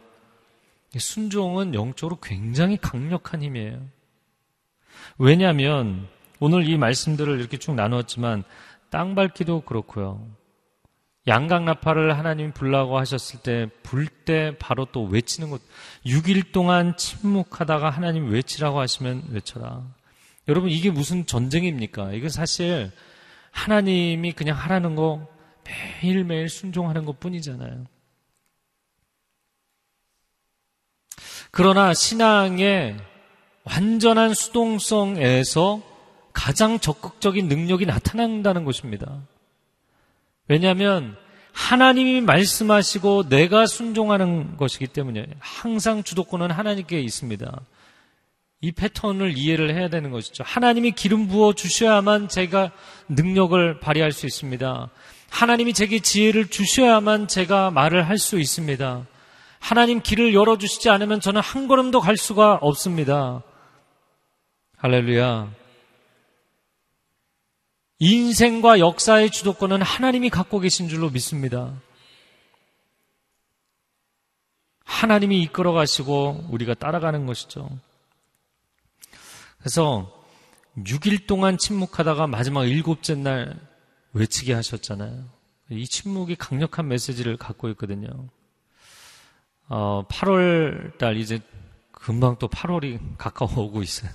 순종은 0.98 1.76
영적으로 1.76 2.20
굉장히 2.22 2.76
강력한 2.76 3.42
힘이에요. 3.42 3.88
왜냐하면 5.18 6.10
오늘 6.42 6.68
이 6.68 6.76
말씀들을 6.76 7.40
이렇게 7.40 7.58
쭉 7.58 7.76
나누었지만 7.76 8.44
땅 8.90 9.14
밟기도 9.14 9.62
그렇고요. 9.62 10.28
양강나팔을 11.28 12.18
하나님이 12.18 12.52
불라고 12.52 12.98
하셨을 12.98 13.42
때 13.42 13.68
불 13.84 14.08
때 14.26 14.56
바로 14.58 14.86
또 14.92 15.04
외치는 15.04 15.52
것 15.52 15.62
6일 16.06 16.52
동안 16.52 16.98
침묵하다가 16.98 17.92
하나님 17.92 18.32
외치라고 18.32 18.80
하시면 18.80 19.26
외쳐라. 19.30 19.84
여러분 20.48 20.72
이게 20.72 20.90
무슨 20.90 21.28
전쟁입니까? 21.28 22.14
이건 22.14 22.30
사실 22.30 22.92
하나님이 23.52 24.32
그냥 24.34 24.58
하라는 24.58 24.96
거 24.96 25.28
매일매일 26.02 26.50
순종하는 26.50 27.06
것 27.06 27.20
뿐이잖아요. 27.20 27.86
그러나 31.52 31.94
신앙의 31.94 32.98
완전한 33.64 34.34
수동성에서 34.34 35.91
가장 36.34 36.80
적극적인 36.80 37.48
능력이 37.48 37.86
나타난다는 37.86 38.66
것입니다. 38.66 39.20
왜냐하면 40.48 41.16
하나님이 41.54 42.22
말씀하시고 42.22 43.30
내가 43.30 43.66
순종하는 43.66 44.58
것이기 44.58 44.88
때문에 44.88 45.28
항상 45.40 46.04
주도권은 46.04 46.52
하나님께 46.52 47.00
있습니다. 47.02 47.62
이 48.62 48.72
패턴을 48.72 49.38
이해를 49.38 49.74
해야 49.76 49.90
되는 49.90 50.12
것이죠. 50.12 50.44
하나님이 50.46 50.92
기름 50.92 51.28
부어 51.28 51.54
주셔야만 51.54 52.30
제가 52.30 52.72
능력을 53.10 53.80
발휘할 53.80 54.12
수 54.12 54.26
있습니다. 54.28 54.90
하나님이 55.30 55.74
제게 55.74 56.00
지혜를 56.00 56.48
주셔야만 56.48 57.28
제가 57.28 57.72
말을 57.72 58.08
할 58.08 58.18
수 58.18 58.40
있습니다. 58.40 59.06
하나님 59.60 60.02
길을 60.02 60.34
열어주시지 60.34 60.90
않으면 60.90 61.22
저는 61.22 61.40
한 61.42 61.68
걸음도 61.68 62.02
갈 62.02 62.18
수가 62.18 62.56
없습니다. 62.62 63.44
할렐루야. 64.78 65.61
인생과 68.04 68.80
역사의 68.80 69.30
주도권은 69.30 69.84
하나님이 69.84 70.32
갖고 70.32 70.60
계신 70.60 70.90
줄로 70.90 71.12
믿습니다. 71.12 71.72
하나님이 74.84 75.44
이끌어 75.44 75.72
가시고 75.72 76.48
우리가 76.50 76.74
따라가는 76.74 77.28
것이죠. 77.28 77.70
그래서 79.60 80.12
6일 80.80 81.28
동안 81.28 81.60
침묵하다가 81.60 82.26
마지막 82.26 82.66
일곱째 82.66 83.14
날 83.14 83.56
외치게 84.14 84.52
하셨잖아요. 84.56 85.24
이 85.70 85.86
침묵이 85.86 86.38
강력한 86.38 86.88
메시지를 86.88 87.38
갖고 87.38 87.70
있거든요. 87.70 88.10
어, 89.68 90.08
8월 90.08 90.98
달 90.98 91.18
이제 91.18 91.40
금방 91.92 92.36
또 92.40 92.48
8월이 92.48 93.00
가까워 93.20 93.60
오고 93.60 93.84
있어요. 93.84 94.12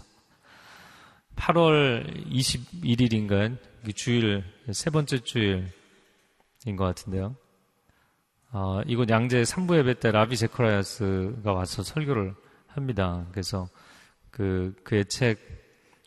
8월 1.37 2.29
21일인가 2.33 3.57
주일 3.95 4.45
세 4.73 4.91
번째 4.91 5.19
주일인 5.19 5.67
것 6.77 6.85
같은데요. 6.85 7.37
어, 8.53 8.81
이곳 8.87 9.11
양재 9.11 9.43
3부 9.43 9.77
예배 9.79 10.01
때 10.01 10.11
라비 10.11 10.37
제크라야스가 10.37 11.53
와서 11.53 11.83
설교를 11.83 12.35
합니다. 12.67 13.27
그래서 13.33 13.69
그 14.31 14.75
그의 14.85 15.05
책 15.07 15.39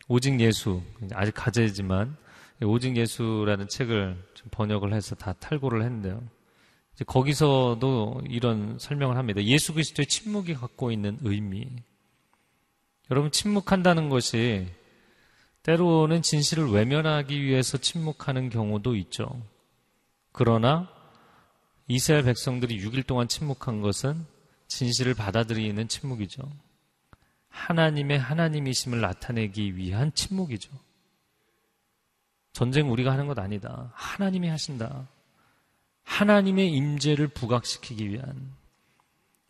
오직 0.08 0.40
예수 0.40 0.82
아직 1.14 1.34
가제지만 1.34 2.16
오직 2.64 2.96
예수라는 2.96 3.68
책을 3.68 4.18
번역을 4.52 4.94
해서 4.94 5.16
다 5.16 5.34
탈고를 5.34 5.84
했는데요. 5.84 6.22
거기서도 7.06 8.24
이런 8.28 8.78
설명을 8.80 9.16
합니다. 9.18 9.42
예수 9.44 9.74
그리스도의 9.74 10.08
침묵이 10.08 10.54
갖고 10.56 10.92
있는 10.92 11.18
의미. 11.22 11.68
여러분 13.12 13.32
침묵한다는 13.32 14.10
것이 14.10 14.68
때로는 15.70 16.24
진실을 16.24 16.72
외면하기 16.72 17.44
위해서 17.44 17.78
침묵하는 17.78 18.50
경우도 18.50 18.96
있죠. 18.96 19.40
그러나 20.32 20.90
이스라엘 21.88 22.24
백성들이 22.24 22.84
6일 22.84 23.06
동안 23.06 23.28
침묵한 23.28 23.82
것은 23.82 24.26
진실을 24.68 25.14
받아들이는 25.14 25.88
침묵이죠. 25.88 26.42
하나님의 27.50 28.18
하나님이심을 28.18 29.00
나타내기 29.00 29.76
위한 29.76 30.12
침묵이죠. 30.16 30.72
전쟁 32.52 32.92
우리가 32.92 33.12
하는 33.12 33.28
것 33.28 33.38
아니다. 33.38 33.92
하나님이 33.94 34.48
하신다. 34.48 35.08
하나님의 36.02 36.72
임재를 36.74 37.28
부각시키기 37.28 38.10
위한 38.10 38.56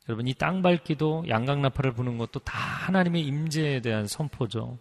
여러분 0.10 0.28
이 0.28 0.34
땅 0.34 0.62
밟기도 0.62 1.24
양강나팔을 1.30 1.94
부는 1.94 2.18
것도 2.18 2.40
다 2.40 2.58
하나님의 2.58 3.26
임재에 3.26 3.80
대한 3.80 4.06
선포죠. 4.06 4.80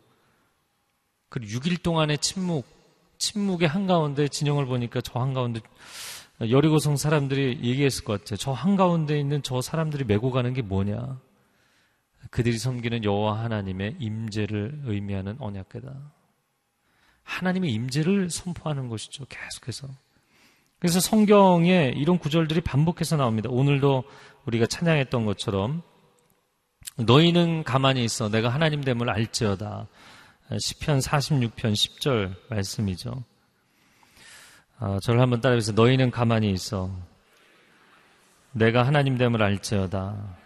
그리고 1.28 1.58
6일 1.58 1.82
동안의 1.82 2.18
침묵, 2.18 2.66
침묵의 3.18 3.68
한가운데 3.68 4.28
진영을 4.28 4.66
보니까 4.66 5.00
저 5.00 5.18
한가운데 5.20 5.60
여리고성 6.40 6.96
사람들이 6.96 7.60
얘기했을 7.62 8.04
것 8.04 8.20
같아요. 8.20 8.36
저 8.36 8.52
한가운데 8.52 9.18
있는 9.18 9.42
저 9.42 9.60
사람들이 9.60 10.04
메고 10.04 10.30
가는 10.30 10.52
게 10.54 10.62
뭐냐? 10.62 11.20
그들이 12.30 12.58
섬기는 12.58 13.04
여호와 13.04 13.42
하나님의 13.42 13.96
임재를 13.98 14.82
의미하는 14.84 15.36
언약궤다. 15.40 15.92
하나님의 17.24 17.70
임재를 17.72 18.30
선포하는 18.30 18.88
것이죠. 18.88 19.24
계속해서. 19.28 19.88
그래서 20.78 21.00
성경에 21.00 21.92
이런 21.96 22.18
구절들이 22.18 22.60
반복해서 22.60 23.16
나옵니다. 23.16 23.48
오늘도 23.50 24.04
우리가 24.46 24.66
찬양했던 24.66 25.26
것처럼 25.26 25.82
너희는 26.96 27.64
가만히 27.64 28.04
있어 28.04 28.28
내가 28.28 28.48
하나님 28.48 28.82
됨을 28.82 29.10
알지어다. 29.10 29.88
시편 30.56 31.00
46편 31.00 31.72
10절 31.74 32.34
말씀이죠. 32.48 33.22
아, 34.78 34.98
저를 35.02 35.20
한번 35.20 35.40
따라해서 35.40 35.72
너희는 35.72 36.10
가만히 36.10 36.50
있어. 36.52 36.90
내가 38.52 38.86
하나님 38.86 39.18
됨을 39.18 39.42
알지어다. 39.42 40.38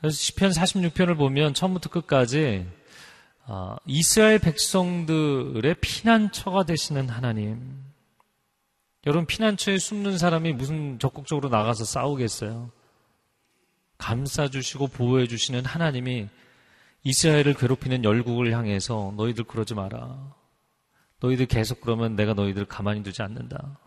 그래서 0.00 0.16
시편 0.16 0.50
46편을 0.50 1.16
보면 1.16 1.54
처음부터 1.54 1.90
끝까지 1.90 2.66
아, 3.46 3.76
이스라엘 3.86 4.40
백성들의 4.40 5.76
피난처가 5.80 6.64
되시는 6.64 7.08
하나님. 7.08 7.84
여러분 9.06 9.26
피난처에 9.26 9.78
숨는 9.78 10.18
사람이 10.18 10.54
무슨 10.54 10.98
적극적으로 10.98 11.48
나가서 11.48 11.84
싸우겠어요? 11.84 12.70
감싸주시고 13.96 14.88
보호해주시는 14.88 15.64
하나님이 15.64 16.28
이스라엘을 17.08 17.54
괴롭히는 17.54 18.04
열국을 18.04 18.52
향해서 18.52 19.14
너희들 19.16 19.44
그러지 19.44 19.74
마라. 19.74 20.34
너희들 21.20 21.46
계속 21.46 21.80
그러면 21.80 22.16
내가 22.16 22.34
너희들 22.34 22.66
가만히 22.66 23.02
두지 23.02 23.22
않는다. 23.22 23.78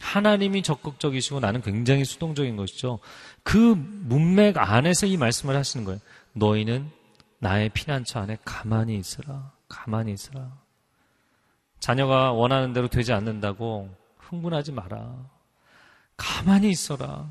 하나님이 0.00 0.62
적극적이시고 0.62 1.40
나는 1.40 1.62
굉장히 1.62 2.04
수동적인 2.04 2.56
것이죠. 2.56 2.98
그 3.42 3.56
문맥 3.56 4.58
안에서 4.58 5.06
이 5.06 5.16
말씀을 5.16 5.56
하시는 5.56 5.86
거예요. 5.86 5.98
너희는 6.34 6.90
나의 7.38 7.70
피난처 7.70 8.20
안에 8.20 8.36
가만히 8.44 8.98
있으라. 8.98 9.52
가만히 9.66 10.12
있으라. 10.12 10.52
자녀가 11.80 12.32
원하는 12.32 12.74
대로 12.74 12.88
되지 12.88 13.14
않는다고 13.14 13.88
흥분하지 14.18 14.72
마라. 14.72 15.16
가만히 16.18 16.68
있어라. 16.68 17.30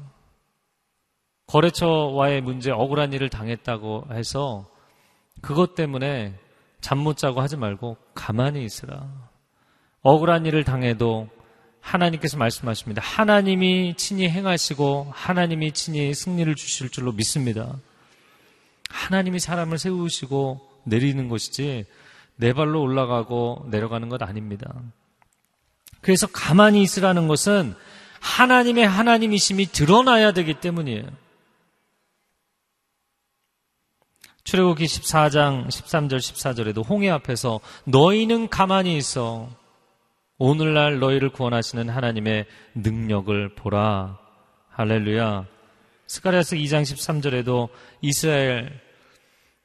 거래처와의 1.45 2.41
문제, 2.41 2.71
억울한 2.71 3.13
일을 3.13 3.29
당했다고 3.29 4.07
해서 4.13 4.65
그것 5.45 5.75
때문에 5.75 6.33
잠 6.81 6.97
못 6.97 7.17
자고 7.17 7.39
하지 7.39 7.55
말고 7.55 7.97
가만히 8.15 8.65
있으라. 8.65 9.07
억울한 10.01 10.47
일을 10.47 10.63
당해도 10.63 11.29
하나님께서 11.81 12.37
말씀하십니다. 12.37 13.03
하나님이 13.03 13.93
친히 13.95 14.27
행하시고 14.27 15.11
하나님이 15.13 15.71
친히 15.73 16.15
승리를 16.15 16.55
주실 16.55 16.89
줄로 16.89 17.11
믿습니다. 17.11 17.75
하나님이 18.89 19.39
사람을 19.39 19.77
세우시고 19.77 20.67
내리는 20.85 21.29
것이지 21.29 21.85
내 22.37 22.53
발로 22.53 22.81
올라가고 22.81 23.67
내려가는 23.69 24.09
것 24.09 24.23
아닙니다. 24.23 24.73
그래서 26.01 26.25
가만히 26.25 26.81
있으라는 26.81 27.27
것은 27.27 27.75
하나님의 28.19 28.87
하나님이심이 28.87 29.67
드러나야 29.67 30.31
되기 30.31 30.55
때문이에요. 30.55 31.03
출애굽기 34.45 34.85
14장 34.85 35.67
13절 35.67 36.17
14절에도 36.17 36.87
홍해 36.87 37.09
앞에서 37.09 37.59
너희는 37.85 38.47
가만히 38.49 38.95
있어 38.95 39.49
오늘날 40.37 40.99
너희를 40.99 41.31
구원하시는 41.31 41.89
하나님의 41.89 42.45
능력을 42.75 43.55
보라. 43.55 44.19
할렐루야. 44.69 45.47
스가랴스 46.05 46.57
2장 46.57 46.83
13절에도 46.83 47.69
이스라엘 48.01 48.79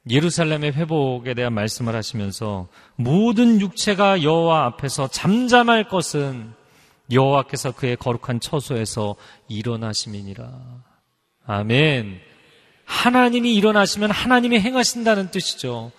예루살렘의 0.09 0.71
회복에 0.71 1.35
대한 1.35 1.53
말씀을 1.53 1.95
하시면서 1.95 2.67
모든 2.95 3.61
육체가 3.61 4.23
여호와 4.23 4.65
앞에서 4.65 5.09
잠잠할 5.09 5.89
것은 5.89 6.53
여호와께서 7.11 7.73
그의 7.73 7.97
거룩한 7.97 8.39
처소에서 8.39 9.15
일어나심이니라. 9.47 10.49
아멘. 11.45 12.30
하나님이 12.91 13.55
일어나시면 13.55 14.11
하나님이 14.11 14.59
행하신다는 14.59 15.31
뜻이죠. 15.31 15.93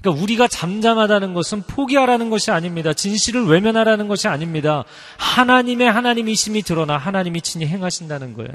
그러니까 0.00 0.22
우리가 0.22 0.48
잠잠하다는 0.48 1.34
것은 1.34 1.62
포기하라는 1.62 2.30
것이 2.30 2.50
아닙니다. 2.50 2.92
진실을 2.92 3.46
외면하라는 3.46 4.08
것이 4.08 4.26
아닙니다. 4.26 4.84
하나님의 5.18 5.90
하나님이심이 5.90 6.62
드러나 6.62 6.98
하나님이 6.98 7.40
친히 7.42 7.66
행하신다는 7.66 8.34
거예요. 8.34 8.52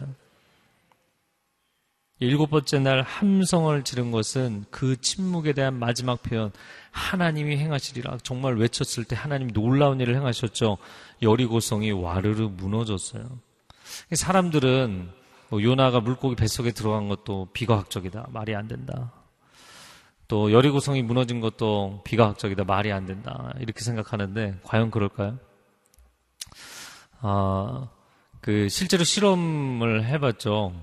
일곱 2.19 2.49
번째 2.49 2.79
날 2.79 3.01
함성을 3.03 3.81
지른 3.83 4.11
것은 4.11 4.65
그 4.69 4.99
침묵에 4.99 5.53
대한 5.53 5.79
마지막 5.79 6.21
표현, 6.21 6.51
하나님이 6.91 7.55
행하시리라. 7.55 8.17
정말 8.21 8.57
외쳤을 8.57 9.05
때 9.05 9.15
하나님이 9.15 9.53
놀라운 9.53 10.01
일을 10.01 10.13
행하셨죠. 10.15 10.77
여리고성이 11.21 11.91
와르르 11.91 12.49
무너졌어요. 12.49 13.23
사람들은 14.11 15.18
뭐 15.49 15.61
요나가 15.63 15.99
물고기 15.99 16.35
뱃속에 16.35 16.71
들어간 16.71 17.07
것도 17.09 17.49
비과학적이다. 17.53 18.27
말이 18.31 18.55
안 18.55 18.67
된다. 18.67 19.11
또 20.27 20.51
여리고성이 20.51 21.01
무너진 21.01 21.39
것도 21.41 22.01
비과학적이다. 22.05 22.63
말이 22.65 22.91
안 22.91 23.05
된다. 23.07 23.51
이렇게 23.59 23.81
생각하는데 23.81 24.59
과연 24.63 24.91
그럴까요? 24.91 25.39
아, 27.21 27.89
그 28.41 28.69
실제로 28.69 29.03
실험을 29.03 30.05
해봤죠. 30.05 30.73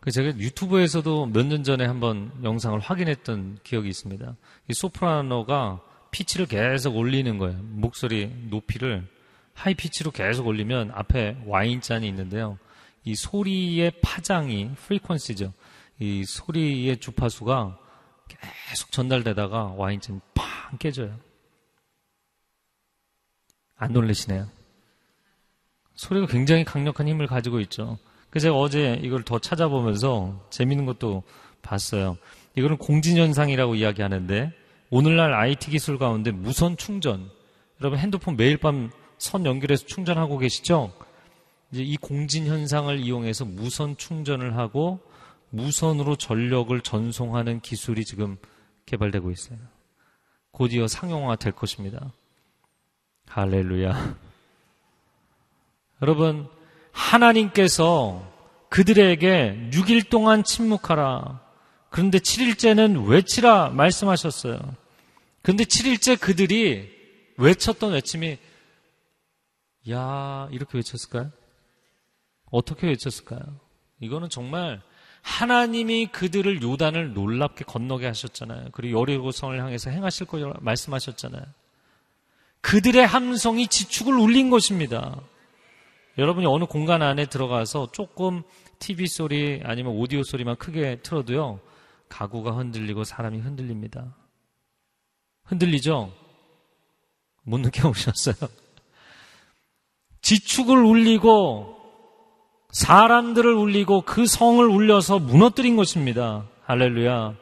그 0.00 0.10
제가 0.10 0.38
유튜브에서도 0.38 1.26
몇 1.26 1.46
년 1.46 1.62
전에 1.64 1.84
한번 1.84 2.32
영상을 2.42 2.78
확인했던 2.78 3.58
기억이 3.62 3.88
있습니다. 3.88 4.36
이 4.68 4.74
소프라노가 4.74 5.80
피치를 6.10 6.46
계속 6.46 6.96
올리는 6.96 7.38
거예요. 7.38 7.58
목소리 7.62 8.30
높이를 8.48 9.06
high 9.52 9.74
pitch로 9.74 10.10
계속 10.10 10.46
올리면 10.46 10.92
앞에 10.94 11.42
와인 11.46 11.80
잔이 11.80 12.08
있는데요. 12.08 12.58
이 13.04 13.14
소리의 13.14 13.92
파장이 14.02 14.70
frequency죠. 14.74 15.52
이 16.00 16.24
소리의 16.24 16.98
주파수가 16.98 17.78
계속 18.28 18.90
전달되다가 18.90 19.74
와인잔이 19.76 20.20
팡 20.34 20.78
깨져요. 20.78 21.16
안 23.76 23.92
놀라시네요. 23.92 24.48
소리가 25.94 26.26
굉장히 26.26 26.64
강력한 26.64 27.06
힘을 27.06 27.26
가지고 27.26 27.60
있죠. 27.60 27.98
그래서 28.30 28.44
제가 28.44 28.56
어제 28.56 28.98
이걸 29.02 29.22
더 29.22 29.38
찾아보면서 29.38 30.44
재밌는 30.50 30.86
것도 30.86 31.22
봤어요. 31.62 32.16
이거는 32.56 32.78
공진현상이라고 32.78 33.76
이야기하는데 33.76 34.52
오늘날 34.90 35.34
IT 35.34 35.70
기술 35.70 35.98
가운데 35.98 36.30
무선 36.30 36.76
충전. 36.76 37.30
여러분 37.80 37.98
핸드폰 37.98 38.36
매일 38.36 38.56
밤 38.56 38.90
선 39.18 39.46
연결해서 39.46 39.86
충전하고 39.86 40.38
계시죠? 40.38 40.92
이제 41.74 41.82
이 41.82 41.96
공진 41.96 42.46
현상을 42.46 43.00
이용해서 43.00 43.44
무선 43.44 43.96
충전을 43.96 44.56
하고 44.56 45.00
무선으로 45.50 46.14
전력을 46.14 46.80
전송하는 46.82 47.58
기술이 47.58 48.04
지금 48.04 48.36
개발되고 48.86 49.32
있어요. 49.32 49.58
곧이어 50.52 50.86
상용화 50.86 51.34
될 51.34 51.52
것입니다. 51.52 52.12
할렐루야. 53.26 54.16
여러분, 56.00 56.48
하나님께서 56.92 58.24
그들에게 58.68 59.70
6일 59.72 60.08
동안 60.08 60.44
침묵하라. 60.44 61.40
그런데 61.90 62.18
7일째는 62.18 63.08
외치라 63.08 63.70
말씀하셨어요. 63.70 64.60
그런데 65.42 65.64
7일째 65.64 66.20
그들이 66.20 66.88
외쳤던 67.36 67.94
외침이 67.94 68.38
야, 69.90 70.48
이렇게 70.52 70.78
외쳤을까요? 70.78 71.32
어떻게 72.54 72.86
외쳤을까요? 72.86 73.40
이거는 74.00 74.28
정말 74.28 74.80
하나님이 75.22 76.06
그들을 76.06 76.62
요단을 76.62 77.14
놀랍게 77.14 77.64
건너게 77.64 78.06
하셨잖아요. 78.06 78.68
그리고 78.72 79.00
여리고성을 79.00 79.58
향해서 79.58 79.90
행하실 79.90 80.26
거라고 80.26 80.60
말씀하셨잖아요. 80.60 81.42
그들의 82.60 83.04
함성이 83.04 83.66
지축을 83.66 84.14
울린 84.14 84.50
것입니다. 84.50 85.20
여러분이 86.16 86.46
어느 86.46 86.64
공간 86.64 87.02
안에 87.02 87.26
들어가서 87.26 87.90
조금 87.90 88.42
TV 88.78 89.08
소리 89.08 89.60
아니면 89.64 89.94
오디오 89.96 90.22
소리만 90.22 90.56
크게 90.56 91.00
틀어도요. 91.02 91.58
가구가 92.08 92.52
흔들리고 92.52 93.02
사람이 93.02 93.40
흔들립니다. 93.40 94.14
흔들리죠? 95.42 96.14
못 97.42 97.58
느껴보셨어요? 97.58 98.36
지축을 100.22 100.76
울리고 100.76 101.83
사람들을 102.74 103.52
울리고 103.54 104.00
그 104.00 104.26
성을 104.26 104.64
울려서 104.66 105.20
무너뜨린 105.20 105.76
것입니다. 105.76 106.44
할렐루야. 106.64 107.34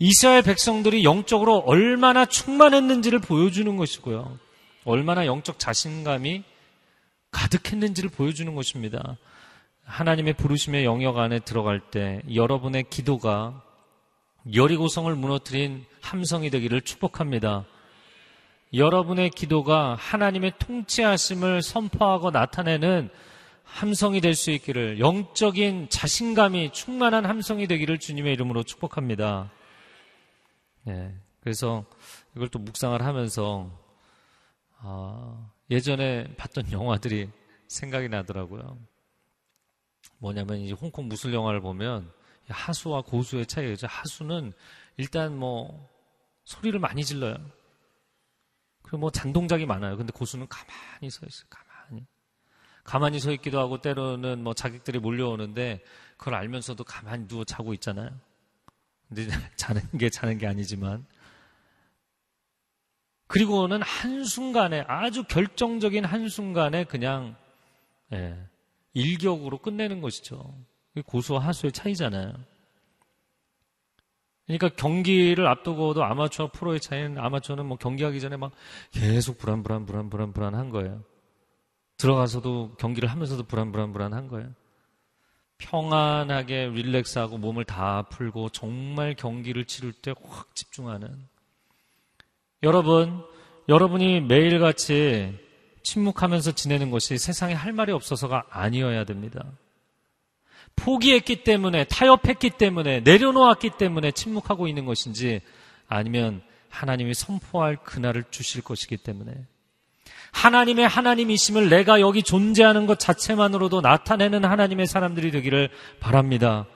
이스라엘 0.00 0.42
백성들이 0.42 1.04
영적으로 1.04 1.58
얼마나 1.58 2.24
충만했는지를 2.24 3.20
보여주는 3.20 3.76
것이고요. 3.76 4.36
얼마나 4.84 5.24
영적 5.26 5.60
자신감이 5.60 6.42
가득했는지를 7.30 8.10
보여주는 8.10 8.52
것입니다. 8.56 9.16
하나님의 9.84 10.32
부르심의 10.32 10.84
영역 10.84 11.18
안에 11.18 11.38
들어갈 11.38 11.78
때 11.78 12.20
여러분의 12.34 12.86
기도가 12.90 13.62
여리고성을 14.52 15.14
무너뜨린 15.14 15.84
함성이 16.00 16.50
되기를 16.50 16.80
축복합니다. 16.80 17.66
여러분의 18.74 19.30
기도가 19.30 19.94
하나님의 19.94 20.54
통치하심을 20.58 21.62
선포하고 21.62 22.32
나타내는 22.32 23.10
함성이 23.64 24.20
될 24.20 24.34
수 24.34 24.50
있기를 24.50 25.00
영적인 25.00 25.88
자신감이 25.88 26.72
충만한 26.72 27.26
함성이 27.26 27.66
되기를 27.66 27.98
주님의 27.98 28.32
이름으로 28.34 28.62
축복합니다. 28.62 29.50
네, 30.84 31.14
그래서 31.40 31.84
이걸 32.36 32.48
또 32.48 32.58
묵상을 32.58 33.00
하면서 33.02 33.70
아, 34.78 35.50
예전에 35.70 36.34
봤던 36.36 36.70
영화들이 36.72 37.30
생각이 37.68 38.08
나더라고요. 38.08 38.78
뭐냐면 40.18 40.58
이제 40.58 40.72
홍콩 40.74 41.08
무술 41.08 41.32
영화를 41.34 41.60
보면 41.60 42.12
하수와 42.48 43.02
고수의 43.02 43.46
차이가 43.46 43.72
있죠. 43.72 43.86
하수는 43.88 44.52
일단 44.98 45.36
뭐 45.36 45.88
소리를 46.44 46.78
많이 46.78 47.02
질러요. 47.04 47.36
그리고 48.82 48.98
뭐 48.98 49.10
잔동작이 49.10 49.64
많아요. 49.64 49.96
근데 49.96 50.12
고수는 50.12 50.46
가만히 50.48 51.10
서 51.10 51.24
있어요. 51.26 51.46
가만히 52.84 53.18
서 53.18 53.32
있기도 53.32 53.58
하고 53.58 53.80
때로는 53.80 54.44
뭐 54.44 54.54
자객들이 54.54 54.98
몰려오는데 54.98 55.82
그걸 56.16 56.34
알면서도 56.34 56.84
가만히 56.84 57.26
누워 57.26 57.44
자고 57.44 57.74
있잖아요. 57.74 58.10
근데 59.08 59.26
자는 59.56 59.82
게 59.98 60.10
자는 60.10 60.38
게 60.38 60.46
아니지만 60.46 61.04
그리고는 63.26 63.82
한순간에 63.82 64.84
아주 64.86 65.24
결정적인 65.24 66.04
한순간에 66.04 66.84
그냥 66.84 67.36
예, 68.12 68.38
일격으로 68.92 69.58
끝내는 69.58 70.00
것이죠. 70.00 70.54
고수와 71.06 71.40
하수의 71.40 71.72
차이잖아요. 71.72 72.34
그러니까 74.46 74.68
경기를 74.68 75.46
앞두고도 75.46 76.04
아마추어 76.04 76.50
프로의 76.52 76.78
차이는 76.80 77.18
아마추어는 77.18 77.64
뭐 77.64 77.78
경기하기 77.78 78.20
전에 78.20 78.36
막 78.36 78.52
계속 78.90 79.38
불안 79.38 79.62
불안 79.62 79.86
불안 79.86 80.10
불안 80.10 80.32
불안한 80.32 80.68
거예요. 80.68 81.02
들어가서도 81.96 82.76
경기를 82.78 83.10
하면서도 83.10 83.44
불안 83.44 83.72
불안 83.72 83.92
불안한 83.92 84.28
거예요. 84.28 84.50
평안하게 85.58 86.70
릴렉스하고 86.74 87.38
몸을 87.38 87.64
다 87.64 88.02
풀고 88.10 88.50
정말 88.50 89.14
경기를 89.14 89.64
치를 89.64 89.92
때 89.92 90.12
확 90.22 90.54
집중하는 90.54 91.08
여러분, 92.62 93.22
여러분이 93.68 94.22
매일같이 94.22 95.38
침묵하면서 95.82 96.52
지내는 96.52 96.90
것이 96.90 97.18
세상에 97.18 97.54
할 97.54 97.72
말이 97.72 97.92
없어서가 97.92 98.46
아니어야 98.50 99.04
됩니다. 99.04 99.44
포기했기 100.76 101.44
때문에, 101.44 101.84
타협했기 101.84 102.50
때문에, 102.50 103.00
내려놓았기 103.00 103.70
때문에 103.78 104.10
침묵하고 104.10 104.66
있는 104.66 104.86
것인지 104.86 105.40
아니면 105.86 106.42
하나님이 106.70 107.14
선포할 107.14 107.76
그날을 107.76 108.24
주실 108.30 108.62
것이기 108.62 108.96
때문에 108.96 109.46
하나님의 110.34 110.86
하나님이심을 110.88 111.70
내가 111.70 112.00
여기 112.00 112.22
존재하는 112.22 112.86
것 112.86 112.98
자체만으로도 112.98 113.80
나타내는 113.80 114.44
하나님의 114.44 114.86
사람들이 114.86 115.30
되기를 115.30 115.70
바랍니다. 116.00 116.66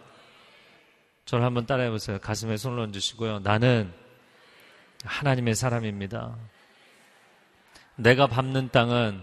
저를 1.24 1.44
한번 1.44 1.66
따라해 1.66 1.90
보세요. 1.90 2.18
가슴에 2.20 2.56
손을 2.56 2.78
얹으시고요. 2.78 3.40
나는 3.40 3.92
하나님의 5.04 5.56
사람입니다. 5.56 6.36
내가 7.96 8.28
밟는 8.28 8.70
땅은 8.70 9.20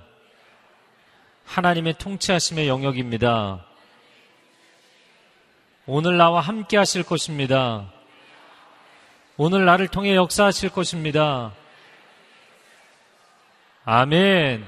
하나님의 1.46 1.96
통치하심의 1.98 2.68
영역입니다. 2.68 3.66
오늘 5.88 6.18
나와 6.18 6.42
함께 6.42 6.76
하실 6.76 7.04
것입니다. 7.04 7.90
오늘 9.38 9.66
나를 9.66 9.88
통해 9.88 10.16
역사하실 10.16 10.70
것입니다. 10.70 11.54
아멘. 13.88 14.64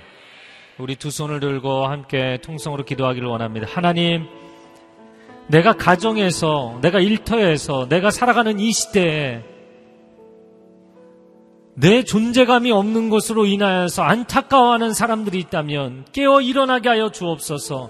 우리 0.78 0.96
두 0.96 1.10
손을 1.10 1.40
들고 1.40 1.88
함께 1.88 2.38
통성으로 2.44 2.86
기도하기를 2.86 3.28
원합니다. 3.28 3.66
하나님, 3.68 4.28
내가 5.48 5.74
가정에서, 5.74 6.78
내가 6.84 7.00
일터에서, 7.00 7.88
내가 7.90 8.12
살아가는 8.12 8.60
이 8.60 8.72
시대에 8.72 9.42
내 11.74 12.04
존재감이 12.04 12.72
없는 12.72 13.10
것으로 13.10 13.48
인하여서 13.48 14.04
안타까워하는 14.04 14.94
사람들이 14.94 15.40
있다면 15.40 16.06
깨어 16.12 16.42
일어나게 16.42 16.90
하여 16.90 17.10
주옵소서. 17.10 17.90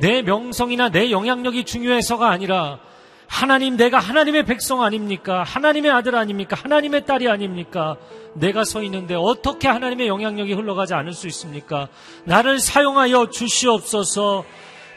내 0.00 0.22
명성이나 0.22 0.90
내 0.90 1.10
영향력이 1.10 1.64
중요해서가 1.64 2.30
아니라 2.30 2.78
하나님 3.32 3.78
내가 3.78 3.98
하나님의 3.98 4.44
백성 4.44 4.82
아닙니까? 4.82 5.42
하나님의 5.42 5.90
아들 5.90 6.14
아닙니까? 6.14 6.54
하나님의 6.54 7.06
딸이 7.06 7.30
아닙니까? 7.30 7.96
내가 8.34 8.62
서 8.62 8.82
있는데 8.82 9.14
어떻게 9.14 9.68
하나님의 9.68 10.06
영향력이 10.06 10.52
흘러가지 10.52 10.92
않을 10.92 11.14
수 11.14 11.26
있습니까? 11.28 11.88
나를 12.24 12.60
사용하여 12.60 13.30
주시옵소서. 13.30 14.44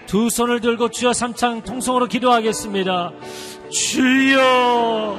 두 0.05 0.29
손을 0.29 0.59
들고 0.59 0.89
주여 0.89 1.13
삼창 1.13 1.61
통성으로 1.63 2.07
기도하겠습니다. 2.07 3.13
주여, 3.71 5.17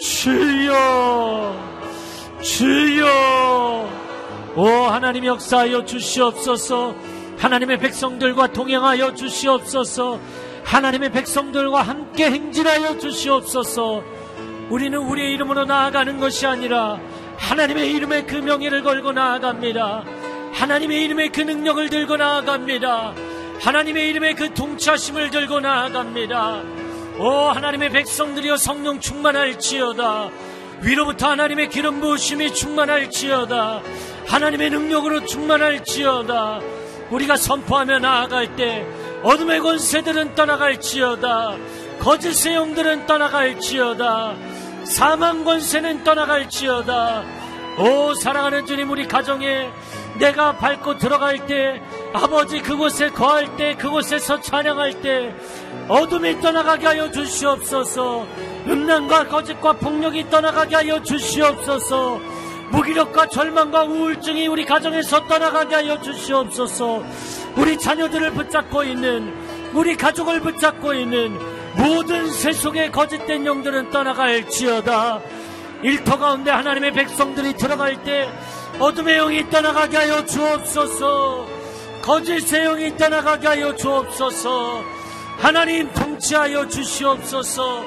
주여, 0.00 1.54
주여. 2.40 3.90
오 4.56 4.66
하나님 4.66 5.26
역사하여 5.26 5.84
주시옵소서. 5.84 6.94
하나님의 7.36 7.78
백성들과 7.78 8.54
동행하여 8.54 9.14
주시옵소서. 9.14 10.18
하나님의 10.64 11.12
백성들과 11.12 11.82
함께 11.82 12.30
행진하여 12.30 12.98
주시옵소서. 12.98 14.02
우리는 14.70 14.98
우리의 14.98 15.32
이름으로 15.34 15.64
나아가는 15.64 16.18
것이 16.18 16.46
아니라 16.46 16.98
하나님의 17.36 17.92
이름의 17.92 18.26
그 18.26 18.36
명예를 18.36 18.82
걸고 18.82 19.12
나아갑니다. 19.12 20.04
하나님의 20.52 21.02
이름의 21.04 21.32
그 21.32 21.40
능력을 21.40 21.88
들고 21.88 22.16
나아갑니다. 22.16 23.14
하나님의 23.60 24.08
이름의 24.10 24.34
그 24.34 24.54
통치하심을 24.54 25.30
들고 25.30 25.60
나아갑니다. 25.60 26.62
오 27.18 27.28
하나님의 27.54 27.90
백성들이여 27.90 28.56
성령 28.56 29.00
충만할지어다. 29.00 30.30
위로부터 30.82 31.30
하나님의 31.30 31.68
기름 31.68 32.00
부으심이 32.00 32.52
충만할지어다. 32.54 33.82
하나님의 34.26 34.70
능력으로 34.70 35.24
충만할지어다. 35.26 36.60
우리가 37.10 37.36
선포하며 37.36 37.98
나아갈 38.00 38.56
때 38.56 38.86
어둠의 39.22 39.60
권세들은 39.60 40.34
떠나갈지어다. 40.34 41.56
거짓의 42.00 42.54
영들은 42.56 43.06
떠나갈지어다. 43.06 44.34
사망 44.84 45.44
권세는 45.44 46.02
떠나갈지어다. 46.04 47.24
오 47.78 48.14
사랑하는 48.14 48.66
주님 48.66 48.90
우리 48.90 49.06
가정에 49.08 49.70
내가 50.18 50.52
밟고 50.52 50.98
들어갈 50.98 51.46
때 51.46 51.80
아버지 52.12 52.60
그곳에 52.60 53.08
거할 53.08 53.56
때 53.56 53.74
그곳에서 53.76 54.40
찬양할 54.40 55.00
때 55.00 55.34
어둠이 55.88 56.40
떠나가게 56.40 56.86
하여 56.86 57.10
주시옵소서 57.10 58.26
음란과 58.66 59.28
거짓과 59.28 59.72
폭력이 59.74 60.28
떠나가게 60.28 60.76
하여 60.76 61.02
주시옵소서 61.02 62.20
무기력과 62.70 63.28
절망과 63.28 63.84
우울증이 63.84 64.46
우리 64.48 64.66
가정에서 64.66 65.26
떠나가게 65.26 65.74
하여 65.74 66.00
주시옵소서 66.00 67.02
우리 67.56 67.78
자녀들을 67.78 68.32
붙잡고 68.32 68.84
있는 68.84 69.32
우리 69.72 69.96
가족을 69.96 70.40
붙잡고 70.40 70.94
있는 70.94 71.38
모든 71.76 72.30
세속의 72.30 72.92
거짓된 72.92 73.46
영들은 73.46 73.90
떠나갈지어다. 73.90 75.20
일터 75.82 76.18
가운데 76.18 76.50
하나님의 76.50 76.92
백성들이 76.92 77.54
들어갈 77.54 78.02
때 78.04 78.28
어둠의 78.78 79.16
영이 79.16 79.50
떠나가게 79.50 79.96
하여 79.96 80.24
주옵소서. 80.24 81.46
거짓의 82.02 82.64
영이 82.64 82.96
떠나가게 82.96 83.46
하여 83.46 83.74
주옵소서. 83.74 84.82
하나님 85.38 85.92
통치하여 85.92 86.68
주시옵소서. 86.68 87.84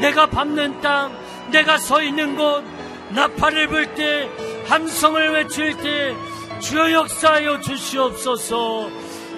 내가 0.00 0.26
밟는 0.26 0.80
땅 0.80 1.16
내가 1.50 1.78
서 1.78 2.02
있는 2.02 2.36
곳 2.36 2.64
나팔을 3.10 3.68
불 3.68 3.94
때 3.94 4.28
함성을 4.66 5.32
외칠 5.32 5.76
때 5.76 6.14
주여 6.62 6.92
역사하여 6.92 7.60
주시옵소서. 7.60 8.88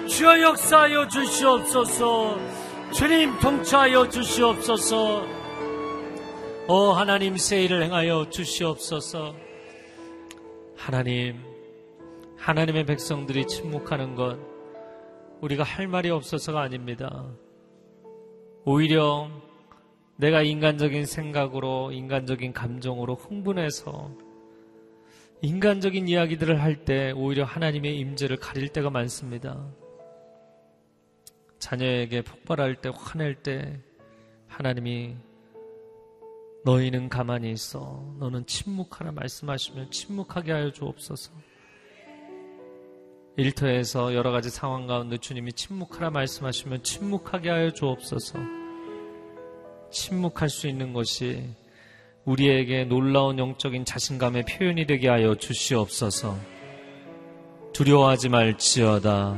주여 0.07 0.41
역사하여 0.41 1.07
주시옵소서. 1.07 2.37
주님 2.93 3.39
통치하여 3.39 4.07
주시옵소서. 4.09 5.25
오 6.67 6.91
하나님 6.91 7.35
세일을 7.35 7.83
행하여 7.83 8.29
주시옵소서. 8.29 9.35
하나님 10.77 11.43
하나님의 12.37 12.85
백성들이 12.85 13.47
침묵하는 13.47 14.13
것 14.13 14.37
우리가 15.41 15.63
할 15.63 15.87
말이 15.87 16.11
없어서가 16.11 16.61
아닙니다. 16.61 17.25
오히려 18.65 19.29
내가 20.17 20.43
인간적인 20.43 21.05
생각으로 21.07 21.91
인간적인 21.91 22.53
감정으로 22.53 23.15
흥분해서 23.15 24.11
인간적인 25.41 26.07
이야기들을 26.07 26.61
할 26.61 26.85
때 26.85 27.11
오히려 27.11 27.43
하나님의 27.45 27.97
임재를 27.99 28.37
가릴 28.37 28.69
때가 28.69 28.89
많습니다. 28.89 29.67
자녀에게 31.59 32.21
폭발할 32.21 32.81
때 32.81 32.91
화낼 32.93 33.35
때 33.35 33.79
하나님이 34.47 35.15
너희는 36.63 37.09
가만히 37.09 37.51
있어 37.51 38.15
너는 38.19 38.45
침묵하라 38.45 39.11
말씀하시면 39.11 39.91
침묵하게 39.91 40.51
하여 40.51 40.71
주옵소서. 40.71 41.31
일터에서 43.37 44.15
여러 44.15 44.31
가지 44.31 44.49
상황 44.49 44.87
가운데 44.87 45.17
주님이 45.17 45.53
침묵하라 45.53 46.09
말씀하시면 46.09 46.83
침묵하게 46.83 47.49
하여 47.49 47.71
주옵소서. 47.71 48.39
침묵할 49.91 50.49
수 50.49 50.67
있는 50.67 50.93
것이 50.93 51.49
우리에게 52.25 52.85
놀라운 52.85 53.37
영적인 53.37 53.85
자신감의 53.85 54.45
표현이 54.45 54.87
되게 54.87 55.07
하여 55.07 55.35
주시옵소서. 55.35 56.35
두려워하지 57.73 58.29
말지어다. 58.29 59.37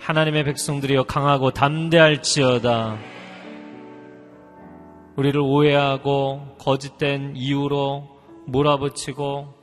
하나님의 0.00 0.44
백성들이여 0.44 1.04
강하고 1.04 1.50
담대할지어다. 1.50 2.98
우리를 5.16 5.40
오해하고 5.40 6.56
거짓된 6.58 7.34
이유로 7.36 8.08
몰아붙이고 8.46 9.54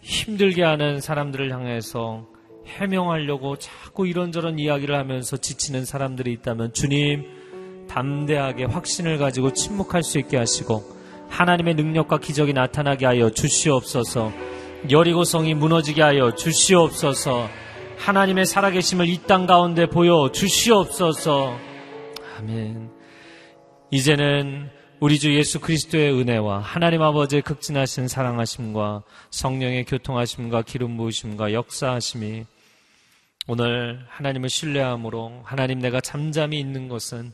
힘들게 0.00 0.62
하는 0.62 1.00
사람들을 1.00 1.52
향해서 1.52 2.26
해명하려고 2.66 3.56
자꾸 3.56 4.06
이런저런 4.06 4.58
이야기를 4.58 4.96
하면서 4.96 5.36
지치는 5.36 5.84
사람들이 5.84 6.32
있다면 6.32 6.72
주님 6.72 7.24
담대하게 7.88 8.64
확신을 8.64 9.18
가지고 9.18 9.52
침묵할 9.52 10.02
수 10.02 10.18
있게 10.18 10.36
하시고 10.36 10.95
하나님의 11.28 11.74
능력과 11.74 12.18
기적이 12.18 12.52
나타나게 12.52 13.06
하여 13.06 13.30
주시옵소서. 13.30 14.32
여리고성이 14.90 15.54
무너지게 15.54 16.02
하여 16.02 16.34
주시옵소서. 16.34 17.48
하나님의 17.98 18.46
살아계심을 18.46 19.08
이 19.08 19.18
땅 19.26 19.46
가운데 19.46 19.86
보여 19.86 20.30
주시옵소서. 20.32 21.56
아멘. 22.38 22.90
이제는 23.90 24.70
우리 25.00 25.18
주 25.18 25.34
예수 25.34 25.60
그리스도의 25.60 26.12
은혜와 26.18 26.60
하나님 26.60 27.02
아버지의 27.02 27.42
극진하신 27.42 28.08
사랑하심과 28.08 29.02
성령의 29.30 29.84
교통하심과 29.84 30.62
기름 30.62 30.96
부으심과 30.96 31.52
역사하심이 31.52 32.44
오늘 33.48 34.04
하나님을 34.08 34.48
신뢰함으로 34.48 35.42
하나님 35.44 35.78
내가 35.78 36.00
잠잠히 36.00 36.58
있는 36.58 36.88
것은 36.88 37.32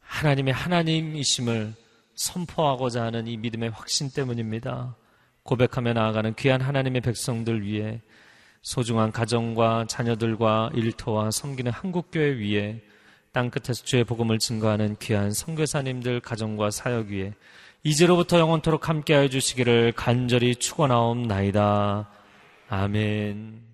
하나님의 0.00 0.52
하나님이심을 0.52 1.74
선포하고자 2.14 3.02
하는 3.02 3.26
이 3.26 3.36
믿음의 3.36 3.70
확신 3.70 4.10
때문입니다. 4.10 4.96
고백하며 5.42 5.92
나아가는 5.92 6.34
귀한 6.36 6.60
하나님의 6.60 7.00
백성들 7.02 7.62
위해 7.62 8.00
소중한 8.62 9.12
가정과 9.12 9.86
자녀들과 9.88 10.70
일터와 10.74 11.30
섬기는 11.30 11.70
한국교회 11.70 12.38
위에 12.38 12.82
땅끝에서 13.32 13.84
주의 13.84 14.04
복음을 14.04 14.38
증거하는 14.38 14.96
귀한 15.00 15.32
선교사님들 15.32 16.20
가정과 16.20 16.70
사역 16.70 17.08
위에 17.08 17.34
이제로부터 17.82 18.38
영원토록 18.38 18.88
함께하여 18.88 19.28
주시기를 19.28 19.92
간절히 19.92 20.54
축원하옵나이다. 20.54 22.08
아멘. 22.68 23.73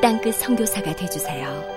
땅끝 0.00 0.34
성교사가 0.36 0.94
되주세요 0.94 1.75